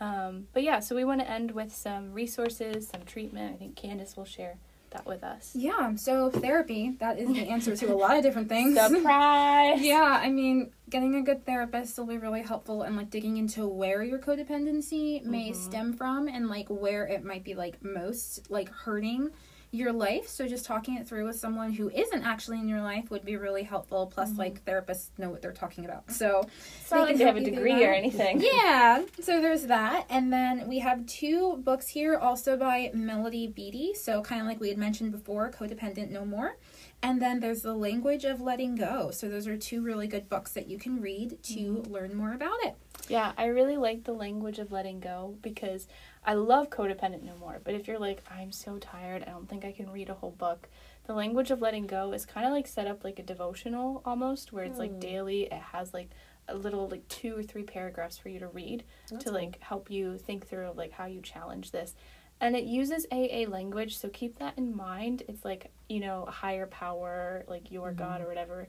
[0.00, 3.54] Um, but yeah, so we want to end with some resources, some treatment.
[3.54, 4.58] I think Candace will share
[4.94, 5.50] that with us.
[5.54, 8.80] Yeah, so therapy, that is the answer to a lot of different things.
[8.88, 9.80] Surprise!
[9.82, 13.66] Yeah, I mean, getting a good therapist will be really helpful and like digging into
[13.68, 15.56] where your codependency may Mhm.
[15.56, 19.30] stem from and like where it might be like most like hurting
[19.74, 20.28] your life.
[20.28, 23.36] So just talking it through with someone who isn't actually in your life would be
[23.36, 24.06] really helpful.
[24.06, 24.38] Plus, Mhm.
[24.38, 26.10] like therapists know what they're talking about.
[26.12, 26.46] So
[26.80, 28.40] It's not like they have a degree or anything.
[28.54, 30.06] yeah, so there's that.
[30.08, 33.94] And then we have two books here, also by Melody Beattie.
[33.94, 36.56] So, kind of like we had mentioned before, Codependent No More.
[37.02, 39.10] And then there's The Language of Letting Go.
[39.10, 42.56] So, those are two really good books that you can read to learn more about
[42.62, 42.76] it.
[43.08, 45.86] Yeah, I really like the language of letting go because
[46.24, 47.60] I love Codependent No More.
[47.62, 50.30] But if you're like, I'm so tired, I don't think I can read a whole
[50.30, 50.68] book,
[51.06, 54.52] the language of letting go is kind of like set up like a devotional almost,
[54.52, 55.00] where it's like Hmm.
[55.00, 55.42] daily.
[55.44, 56.10] It has like
[56.48, 59.90] a little like two or three paragraphs for you to read That's to like help
[59.90, 61.94] you think through like how you challenge this.
[62.40, 65.22] And it uses AA language, so keep that in mind.
[65.28, 68.66] It's like, you know, a higher power, like your God or whatever.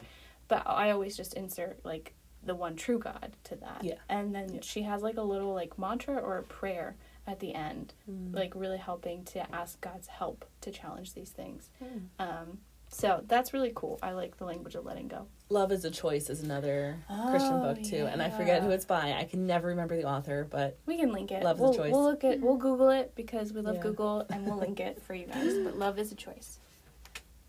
[0.47, 3.83] But I always just insert like the one true God to that.
[3.83, 3.95] Yeah.
[4.07, 4.59] And then Yeah.
[4.61, 6.95] she has like a little like mantra or a prayer
[7.27, 8.33] at the end, Mm.
[8.35, 11.69] like really helping to ask God's help to challenge these things.
[11.83, 12.01] Mm.
[12.19, 13.97] Um, so that's really cool.
[14.03, 15.25] I like the language of letting go.
[15.49, 16.97] Love is a Choice is another
[17.29, 19.13] Christian Oh, book too, and I forget who it's by.
[19.13, 21.43] I can never remember the author, but We can link it.
[21.43, 21.91] Love is a choice.
[21.91, 23.81] We'll look at we'll Google it because we love Yeah.
[23.81, 25.57] Google and we'll link it for you guys.
[25.63, 26.59] But love is a choice.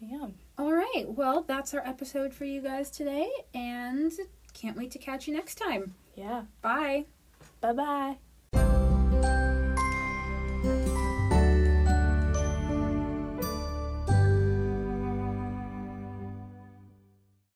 [0.00, 0.28] Yeah.
[0.58, 3.30] All right, well, that's our episode for you guys today.
[3.54, 4.12] And
[4.54, 5.94] can't wait to catch you next time.
[6.14, 6.44] Yeah.
[6.62, 7.04] Bye.
[7.60, 8.25] Bye bye.